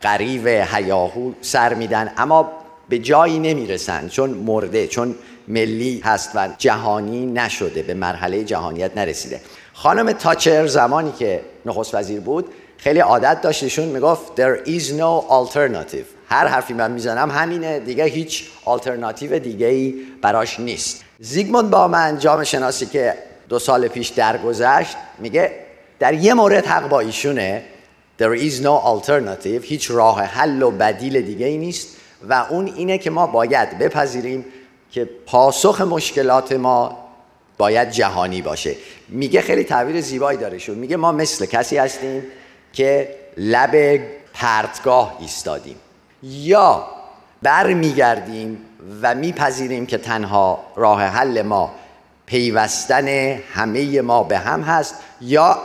قریب 0.00 0.46
هیاهو 0.46 1.32
سر 1.40 1.74
میدن. 1.74 2.12
اما 2.16 2.52
به 2.88 2.98
جایی 2.98 3.38
نمی‌رسن 3.38 4.08
چون 4.08 4.30
مرده 4.30 4.86
چون 4.86 5.14
ملی 5.48 6.02
هست 6.04 6.30
و 6.34 6.48
جهانی 6.58 7.26
نشده 7.26 7.82
به 7.82 7.94
مرحله 7.94 8.44
جهانیت 8.44 8.96
نرسیده. 8.96 9.40
خانم 9.72 10.12
تاچر 10.12 10.66
زمانی 10.66 11.12
که 11.12 11.40
نخست 11.66 11.94
وزیر 11.94 12.20
بود 12.20 12.48
خیلی 12.78 13.00
عادت 13.00 13.40
داشتشون 13.40 13.84
می‌گفت 13.84 14.22
there 14.36 14.66
is 14.66 14.82
no 14.82 15.30
alternative. 15.30 16.17
هر 16.28 16.46
حرفی 16.46 16.74
من 16.74 16.90
می‌زنم 16.90 17.30
همینه. 17.30 17.80
دیگه 17.80 18.04
هیچ 18.04 18.44
آلترناتیو 18.64 19.38
دیگه 19.38 19.66
ای 19.66 19.94
براش 20.22 20.60
نیست. 20.60 21.04
زیگموند 21.18 21.74
من 21.74 22.18
جامعه 22.18 22.44
شناسی 22.44 22.86
که 22.86 23.14
دو 23.48 23.58
سال 23.58 23.88
پیش 23.88 24.08
درگذشت 24.08 24.96
میگه 25.18 25.52
در 25.98 26.14
یه 26.14 26.34
مورد 26.34 26.66
حق 26.66 26.88
با 26.88 27.00
ایشونه. 27.00 27.62
There 28.20 28.38
is 28.40 28.62
no 28.62 28.82
alternative 28.84 29.62
هیچ 29.62 29.90
راه 29.90 30.22
حل 30.22 30.62
و 30.62 30.70
بدیل 30.70 31.20
دیگه 31.20 31.46
ای 31.46 31.58
نیست 31.58 31.88
و 32.28 32.46
اون 32.50 32.66
اینه 32.66 32.98
که 32.98 33.10
ما 33.10 33.26
باید 33.26 33.78
بپذیریم 33.78 34.44
که 34.90 35.08
پاسخ 35.26 35.80
مشکلات 35.80 36.52
ما 36.52 37.08
باید 37.58 37.90
جهانی 37.90 38.42
باشه. 38.42 38.74
میگه 39.08 39.40
خیلی 39.40 39.64
تعبیر 39.64 40.00
زیبایی 40.00 40.38
داره 40.38 40.58
شون 40.58 40.78
میگه 40.78 40.96
ما 40.96 41.12
مثل 41.12 41.46
کسی 41.46 41.76
هستیم 41.76 42.22
که 42.72 43.14
لب 43.36 44.00
پرتگاه 44.34 45.16
ایستادیم. 45.20 45.76
یا 46.22 46.86
برمیگردیم 47.42 48.58
و 49.02 49.14
میپذیریم 49.14 49.86
که 49.86 49.98
تنها 49.98 50.64
راه 50.76 51.02
حل 51.02 51.42
ما 51.42 51.74
پیوستن 52.26 53.08
همه 53.52 54.00
ما 54.00 54.22
به 54.22 54.38
هم 54.38 54.62
هست 54.62 54.94
یا 55.20 55.58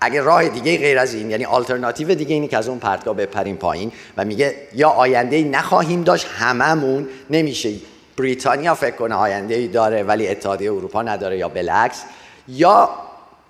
اگه 0.00 0.22
راه 0.22 0.48
دیگه 0.48 0.78
غیر 0.78 0.98
از 0.98 1.14
این 1.14 1.30
یعنی 1.30 1.44
آلترناتیو 1.44 2.14
دیگه 2.14 2.34
اینی 2.34 2.48
که 2.48 2.56
از 2.56 2.68
اون 2.68 2.78
پرتگاه 2.78 3.16
بپریم 3.16 3.56
پایین 3.56 3.92
و 4.16 4.24
میگه 4.24 4.54
یا 4.74 4.88
آینده 4.88 5.44
نخواهیم 5.44 6.02
داشت 6.02 6.26
هممون 6.38 7.08
نمیشه. 7.30 7.70
بریتانیا 8.16 8.74
فکر 8.74 8.96
کنه 8.96 9.14
آینده 9.14 9.66
داره 9.66 10.02
ولی 10.02 10.28
اتحادیه 10.28 10.72
اروپا 10.72 11.02
نداره 11.02 11.38
یا 11.38 11.48
بالعکس. 11.48 12.02
یا 12.48 12.90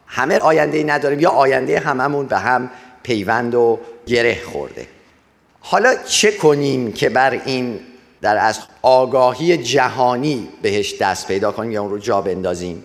همه 0.07 0.39
آینده 0.39 0.79
ای 0.79 0.85
نداریم 0.85 1.21
یا 1.21 1.31
آینده 1.31 1.79
هممون 1.79 2.27
به 2.27 2.39
هم 2.39 2.71
پیوند 3.03 3.55
و 3.55 3.81
گره 4.07 4.39
خورده. 4.53 4.87
حالا 5.67 5.95
چه 5.95 6.33
کنیم 6.33 6.93
که 6.93 7.09
بر 7.09 7.31
این 7.31 7.81
در 8.23 8.37
از 8.37 8.59
آگاهی 8.83 9.57
جهانی 9.57 10.49
بهش 10.63 10.95
دست 11.01 11.29
پیدا 11.29 11.53
کنیم 11.53 11.71
یا 11.71 11.83
اون 11.83 11.91
رو 11.91 11.99
جا 11.99 12.21
بندازیم؟ 12.21 12.85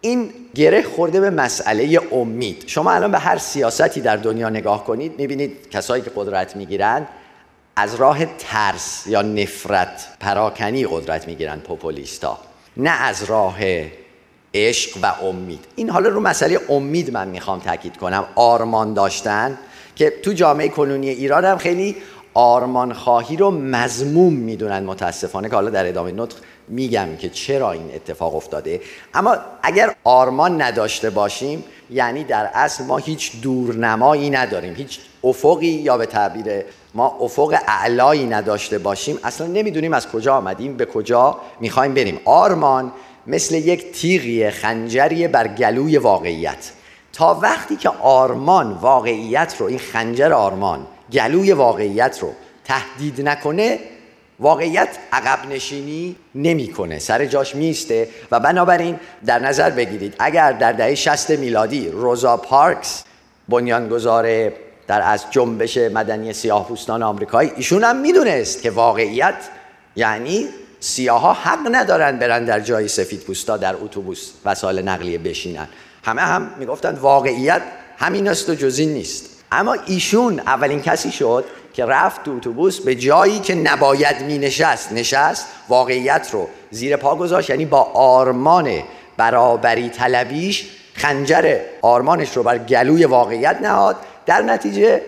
این 0.00 0.30
گره 0.54 0.82
خورده 0.82 1.20
به 1.20 1.30
مسئله 1.30 2.00
امید. 2.12 2.64
شما 2.66 2.92
الان 2.92 3.10
به 3.10 3.18
هر 3.18 3.38
سیاستی 3.38 4.00
در 4.00 4.16
دنیا 4.16 4.48
نگاه 4.48 4.84
کنید 4.84 5.18
می‌بینید 5.18 5.70
کسایی 5.70 6.02
که 6.02 6.10
قدرت 6.16 6.56
می‌گیرند 6.56 7.08
از 7.76 7.94
راه 7.94 8.24
ترس 8.24 9.06
یا 9.06 9.22
نفرت 9.22 10.08
پراکنی 10.20 10.86
قدرت 10.86 11.28
می‌گیرن 11.28 11.58
پوپولیستا 11.58 12.38
نه 12.76 12.90
از 12.90 13.24
راه 13.24 13.58
عشق 14.54 14.98
و 15.02 15.24
امید. 15.24 15.64
این 15.76 15.90
حالا 15.90 16.08
رو 16.08 16.20
مسئله 16.20 16.60
امید 16.68 17.10
من 17.10 17.28
می‌خوام 17.28 17.60
تاکید 17.60 17.96
کنم. 17.96 18.24
آرمان 18.34 18.94
داشتن 18.94 19.58
که 19.98 20.12
تو 20.22 20.32
جامعه 20.32 20.68
کنونی 20.68 21.08
ایران 21.08 21.44
هم 21.44 21.58
خیلی 21.58 21.96
آرمان 22.34 22.92
خواهی 22.92 23.36
رو 23.36 23.50
مزموم 23.50 24.32
می‌دونن 24.32 24.84
متاسفانه 24.84 25.48
که 25.48 25.54
حالا 25.54 25.70
در 25.70 25.88
ادامه 25.88 26.12
نطق 26.12 26.36
میگم 26.68 27.16
که 27.18 27.28
چرا 27.28 27.72
این 27.72 27.90
اتفاق 27.94 28.36
افتاده. 28.36 28.80
اما 29.14 29.36
اگر 29.62 29.94
آرمان 30.04 30.62
نداشته 30.62 31.10
باشیم 31.10 31.64
یعنی 31.90 32.24
در 32.24 32.50
اصل 32.54 32.84
ما 32.84 32.96
هیچ 32.96 33.40
دورنمایی 33.42 34.30
نداریم 34.30 34.74
هیچ 34.74 35.00
افقی 35.24 35.66
یا 35.66 35.98
به 35.98 36.06
تعبیر 36.06 36.64
ما 36.94 37.18
افق 37.20 37.54
اعلایی 37.68 38.26
نداشته 38.26 38.78
باشیم 38.78 39.18
اصلا 39.24 39.46
نمی‌دونیم 39.46 39.92
از 39.92 40.08
کجا 40.08 40.34
آمدیم 40.34 40.76
به 40.76 40.86
کجا 40.86 41.36
می‌خوایم 41.60 41.94
بریم. 41.94 42.20
آرمان 42.24 42.92
مثل 43.26 43.54
یک 43.54 43.92
تیغی 43.92 44.50
خنجری 44.50 45.28
بر 45.28 45.48
گلوی 45.48 45.98
واقعیت. 45.98 46.72
تا 47.18 47.38
وقتی 47.42 47.76
که 47.76 47.88
آرمان 47.88 48.72
واقعیت 48.72 49.54
رو 49.58 49.66
این 49.66 49.78
خنجر 49.78 50.32
آرمان 50.32 50.86
گلوی 51.12 51.52
واقعیت 51.52 52.18
رو 52.22 52.32
تهدید 52.64 53.28
نکنه 53.28 53.78
واقعیت 54.40 54.88
عقب 55.12 55.48
نشینی 55.50 56.16
نمی‌کنه 56.34 56.98
سر 56.98 57.24
جاش 57.26 57.54
میسته 57.54 58.08
و 58.30 58.40
بنابراین 58.40 59.00
در 59.26 59.38
نظر 59.38 59.70
بگیرید 59.70 60.14
اگر 60.18 60.52
در 60.52 60.72
دهه 60.72 60.94
60 60.94 61.30
میلادی 61.30 61.88
روزا 61.88 62.36
پارکس 62.36 63.04
بنیانگذار 63.48 64.52
در 64.86 65.02
از 65.02 65.24
جنبش 65.30 65.78
مدنی 65.78 66.32
سیاه 66.32 66.68
پوستان 66.68 67.02
آمریکایی 67.02 67.52
ایشون 67.56 67.84
هم 67.84 67.96
می‌دونست 67.96 68.62
که 68.62 68.70
واقعیت 68.70 69.34
یعنی 69.96 70.48
سیاها 70.80 71.32
حق 71.32 71.68
ندارن 71.70 72.18
برن 72.18 72.44
در 72.44 72.60
جای 72.60 72.88
سفید 72.88 73.20
پوستا 73.20 73.56
در 73.56 73.74
اتوبوس 73.74 74.30
وسایل 74.44 74.88
نقلیه 74.88 75.18
بشینن. 75.18 75.68
همه 76.08 76.22
هم 76.22 76.50
می‌گفتن 76.58 76.94
واقعیت 76.94 77.62
همین 77.98 78.28
است 78.28 78.48
و 78.48 78.54
جزی 78.54 78.86
نیست. 78.86 79.26
اما 79.52 79.76
ایشون 79.86 80.40
اولین 80.40 80.82
کسی 80.82 81.12
شد 81.12 81.44
که 81.72 81.84
رفت 81.84 82.22
تو 82.22 82.36
اتوبوس 82.36 82.80
به 82.80 82.94
جایی 82.94 83.40
که 83.40 83.54
نباید 83.54 84.20
می 84.20 84.38
نشست 84.38 84.92
نشست 84.92 85.46
واقعیت 85.68 86.28
رو 86.32 86.48
زیر 86.70 86.96
پا 86.96 87.16
گذاشت 87.16 87.50
یعنی 87.50 87.64
با 87.64 87.82
آرمان 87.94 88.82
برابری 89.16 89.88
طلبیش 89.88 90.68
خنجر 90.94 91.58
آرمانش 91.82 92.36
رو 92.36 92.42
بر 92.42 92.58
گلوی 92.58 93.04
واقعیت 93.04 93.58
نهاد. 93.62 93.96
در 94.26 94.42
نتیجه 94.42 95.02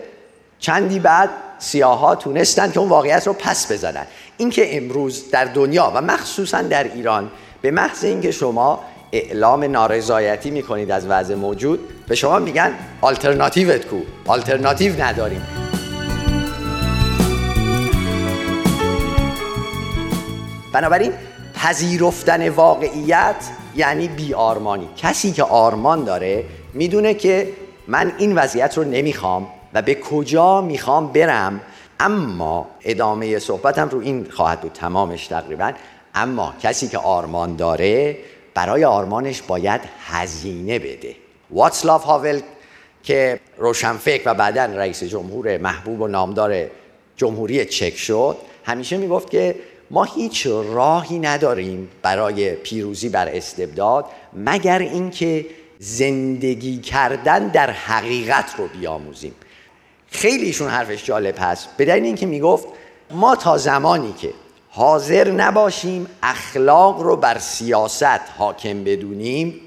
چندی 0.59 0.99
بعد 0.99 1.29
سیاها 1.59 2.15
تونستن 2.15 2.71
که 2.71 2.79
اون 2.79 2.89
واقعیت 2.89 3.27
رو 3.27 3.33
پس 3.33 3.71
بزنن. 3.71 4.05
اینکه 4.37 4.77
امروز 4.77 5.31
در 5.31 5.45
دنیا 5.45 5.91
و 5.95 6.01
مخصوصا 6.01 6.61
در 6.61 6.83
ایران 6.83 7.31
به 7.61 7.71
محض 7.71 8.03
اینکه 8.03 8.31
شما 8.31 8.83
اعلام 9.11 9.63
نارضایتی 9.63 10.51
می‌کنید 10.51 10.91
از 10.91 11.07
وضع 11.07 11.35
موجود. 11.35 11.79
به 12.07 12.15
شما 12.15 12.39
میگن 12.39 12.73
آلترناتیوت 13.01 13.85
کو. 13.85 13.97
آلترناتیو 14.27 15.01
نداریم. 15.03 15.47
بنابراین 20.73 21.13
پذیرفتن 21.55 22.49
واقعیت 22.49 23.35
یعنی 23.75 24.07
بی 24.07 24.33
آرمانی 24.33 24.89
کسی 24.97 25.31
که 25.31 25.43
آرمان 25.43 26.03
داره 26.03 26.45
می‌دونه 26.73 27.13
که 27.13 27.47
من 27.87 28.11
این 28.17 28.35
وضعیت 28.35 28.77
رو 28.77 28.83
نمی‌خوام 28.83 29.47
و 29.73 29.81
به 29.81 29.95
کجا 29.95 30.61
می‌خوام 30.61 31.07
برم. 31.07 31.61
اما 31.99 32.67
ادامه 32.81 33.39
صحبتم 33.39 33.89
رو 33.89 33.99
این 33.99 34.27
خواهد 34.31 34.61
بود. 34.61 34.71
تمامش 34.73 35.27
تقریبا. 35.27 35.71
اما 36.15 36.53
کسی 36.63 36.87
که 36.87 36.97
آرمان 36.97 37.55
داره 37.55 38.17
برای 38.53 38.85
آرمانش 38.85 39.41
باید 39.41 39.81
هزینه 40.05 40.79
بده. 40.79 41.15
واتسلاف 41.49 42.03
هاول 42.03 42.41
که 43.03 43.39
روشنفکر 43.57 44.21
و 44.25 44.33
بعدا 44.33 44.65
رئیس 44.65 45.03
جمهور 45.03 45.57
محبوب 45.57 46.01
و 46.01 46.07
نامدار 46.07 46.65
جمهوری 47.17 47.65
چک 47.65 47.97
شد 47.97 48.37
همیشه 48.65 48.97
می‌گفت 48.97 49.29
که 49.29 49.55
ما 49.91 50.03
هیچ 50.03 50.47
راهی 50.47 51.19
نداریم 51.19 51.89
برای 52.01 52.51
پیروزی 52.51 53.09
بر 53.09 53.29
استبداد 53.29 54.05
مگر 54.33 54.79
اینکه 54.79 55.45
زندگی 55.79 56.77
کردن 56.77 57.47
در 57.47 57.71
حقیقت 57.71 58.55
رو 58.57 58.67
بیاموزیم. 58.67 59.35
خیلی 60.07 60.45
ایشون 60.45 60.67
حرفش 60.67 61.05
جالب 61.05 61.35
هست. 61.39 61.69
به 61.77 61.85
دلیل 61.85 62.03
اینکه 62.03 62.25
می‌گفت 62.25 62.67
ما 63.11 63.35
تا 63.35 63.57
زمانی 63.57 64.13
که 64.13 64.29
حاضر 64.73 65.31
نباشیم 65.31 66.07
اخلاق 66.23 67.01
رو 67.01 67.15
بر 67.15 67.37
سیاست 67.39 68.21
حاکم 68.37 68.83
بدونیم. 68.83 69.59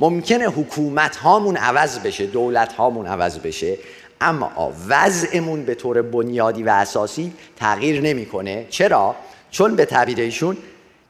ممکنه 0.00 0.44
حکومت 0.44 1.16
هامون 1.16 1.56
عوض 1.56 1.98
بشه 1.98 2.26
دولت 2.26 2.72
هامون 2.72 3.06
عوض 3.06 3.38
بشه 3.38 3.78
اما 4.20 4.72
وضعمون 4.88 5.64
به 5.64 5.74
طور 5.74 6.02
بنیادی 6.02 6.62
و 6.62 6.68
اساسی 6.68 7.32
تغییر 7.56 8.00
نمی‌کنه. 8.00 8.66
چرا؟ 8.70 9.14
چون 9.50 9.76
به 9.76 9.84
تعبیر 9.84 10.20
ایشون 10.20 10.56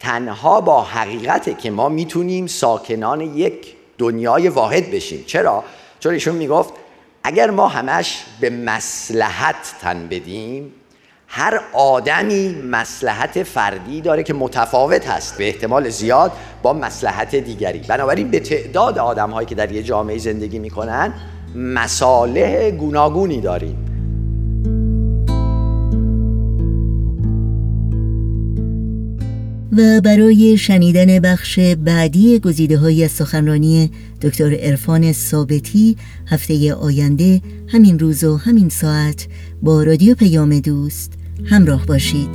تنها 0.00 0.60
با 0.60 0.82
حقیقت 0.82 1.58
که 1.58 1.70
ما 1.70 1.88
می‌تونیم 1.88 2.46
ساکنان 2.46 3.20
یک 3.20 3.74
دنیای 3.98 4.48
واحد 4.48 4.90
بشیم. 4.90 5.24
چرا؟ 5.26 5.64
چون 6.00 6.12
ایشون 6.12 6.34
می‌گفت 6.34 6.74
اگر 7.22 7.50
ما 7.50 7.68
همش 7.68 8.24
به 8.40 8.50
مسلحت 8.50 9.74
تن 9.80 10.08
بدیم 10.08 10.74
هر 11.30 11.60
آدمی 11.72 12.48
مسلحت 12.48 13.42
فردی 13.42 14.00
داره 14.00 14.22
که 14.22 14.34
متفاوت 14.34 15.08
هست 15.08 15.38
به 15.38 15.48
احتمال 15.48 15.88
زیاد 15.88 16.32
با 16.62 16.72
مسلحت 16.72 17.34
دیگری. 17.34 17.78
بنابراین 17.78 18.30
به 18.30 18.40
تعداد 18.40 18.98
آدم 18.98 19.30
هایی 19.30 19.46
که 19.46 19.54
در 19.54 19.72
یه 19.72 19.82
جامعه 19.82 20.18
زندگی 20.18 20.58
می‌کنن 20.58 21.12
مساله 21.54 22.70
گوناگونی 22.70 23.40
داریم. 23.40 23.84
و 29.72 30.00
برای 30.00 30.56
شنیدن 30.56 31.18
بخش 31.18 31.58
بعدی 31.58 32.38
گزیده 32.38 32.78
های 32.78 33.08
سخنرانی 33.08 33.90
دکتر 34.22 34.56
ارفان 34.58 35.12
ثابتی 35.12 35.96
هفته 36.26 36.74
آینده 36.74 37.40
همین 37.68 37.98
روز 37.98 38.24
و 38.24 38.36
همین 38.36 38.68
ساعت 38.68 39.26
با 39.62 39.82
رادیو 39.82 40.14
پیام 40.14 40.60
دوست. 40.60 41.17
همراه 41.44 41.86
باشید. 41.86 42.28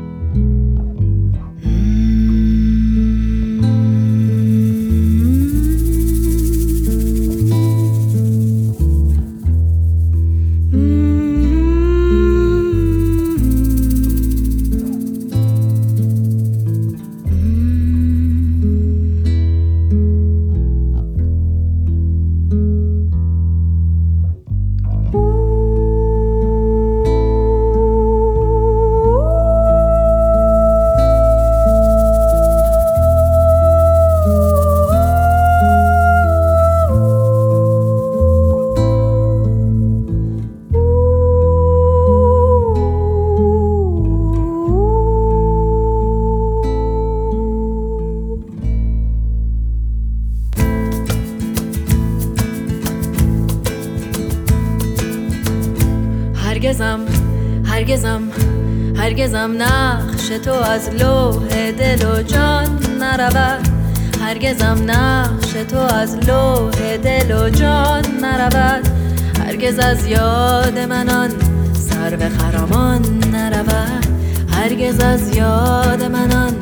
از 60.63 60.89
لوح 60.89 61.71
دل 61.71 62.05
و 62.05 62.23
جان 62.23 62.79
نرود. 62.99 63.67
هرگزم 64.21 64.77
نقش 64.87 65.51
تو 65.69 65.77
از 65.77 66.17
لوح 66.17 66.97
دل 66.97 67.31
و 67.31 67.49
جان 67.49 68.03
نرود. 68.21 68.87
هرگز 69.45 69.79
از 69.79 70.05
یاد 70.05 70.79
منان 70.79 71.29
سر 71.73 72.15
به 72.15 72.29
خرامان 72.29 73.01
نرود. 73.31 74.05
هرگز 74.51 74.99
از 74.99 75.35
یاد 75.35 76.03
منان 76.03 76.53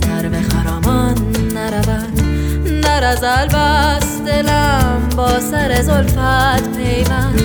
سر 0.00 0.28
به 0.28 0.40
خرامان 0.40 1.14
نرود. 1.54 2.80
در 2.82 3.04
از 3.04 3.24
البست 3.24 4.24
دلم 4.24 5.08
با 5.16 5.40
سر 5.40 5.82
زلفت 5.82 6.76
پیوند. 6.76 7.42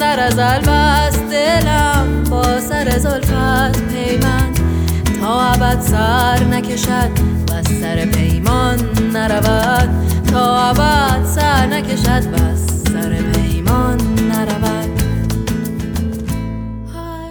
در 0.00 0.20
از 0.20 0.38
البست 0.38 1.22
دلم 1.30 2.24
با 2.30 2.60
سر 2.60 2.98
زلفت 2.98 3.82
پیوند. 3.92 4.47
تا 5.28 5.40
ابد 5.40 5.80
سر 5.80 6.44
نکشد 6.44 7.10
و 7.50 7.62
سر 7.62 8.06
پیمان 8.06 8.78
نرود. 9.12 9.88
تا 10.32 10.56
ابد 10.70 11.24
سر 11.24 11.66
نکشد 11.66 12.26
و 12.32 12.56
سر 12.56 13.16
پیمان 13.32 13.98
نرود. 14.28 15.02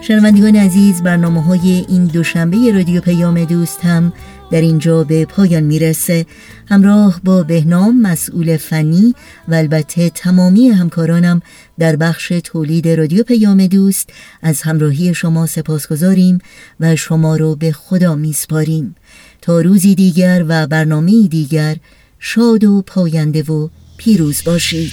شنوندگان 0.00 0.56
عزیز 0.56 1.02
برنامه 1.02 1.42
های 1.42 1.84
این 1.88 2.04
دوشنبه 2.04 2.72
رادیو 2.74 3.00
پیام 3.00 3.44
دوست 3.44 3.84
هم 3.84 4.12
در 4.50 4.60
اینجا 4.60 5.04
به 5.04 5.24
پایان 5.24 5.62
می‌رسه. 5.62 6.26
همراه 6.68 7.20
با 7.24 7.42
بهنام 7.42 8.00
مسئول 8.00 8.56
فنی 8.56 9.14
و 9.48 9.54
البته 9.54 10.10
تمامی 10.10 10.68
همکارانم 10.68 11.42
در 11.78 11.96
بخش 11.96 12.32
تولید 12.44 12.88
رادیو 12.88 13.22
پیام 13.22 13.66
دوست 13.66 14.10
از 14.42 14.62
همراهی 14.62 15.14
شما 15.14 15.46
سپاسگزاریم 15.46 16.38
و 16.80 16.96
شما 16.96 17.36
رو 17.36 17.56
به 17.56 17.72
خدا 17.72 18.14
میسپاریم. 18.14 18.94
تا 19.42 19.60
روزی 19.60 19.94
دیگر 19.94 20.44
و 20.48 20.66
برنامه 20.66 21.28
دیگر 21.28 21.76
شاد 22.18 22.64
و 22.64 22.82
پاینده 22.86 23.42
و 23.42 23.68
پیروز 23.96 24.44
باشید. 24.44 24.92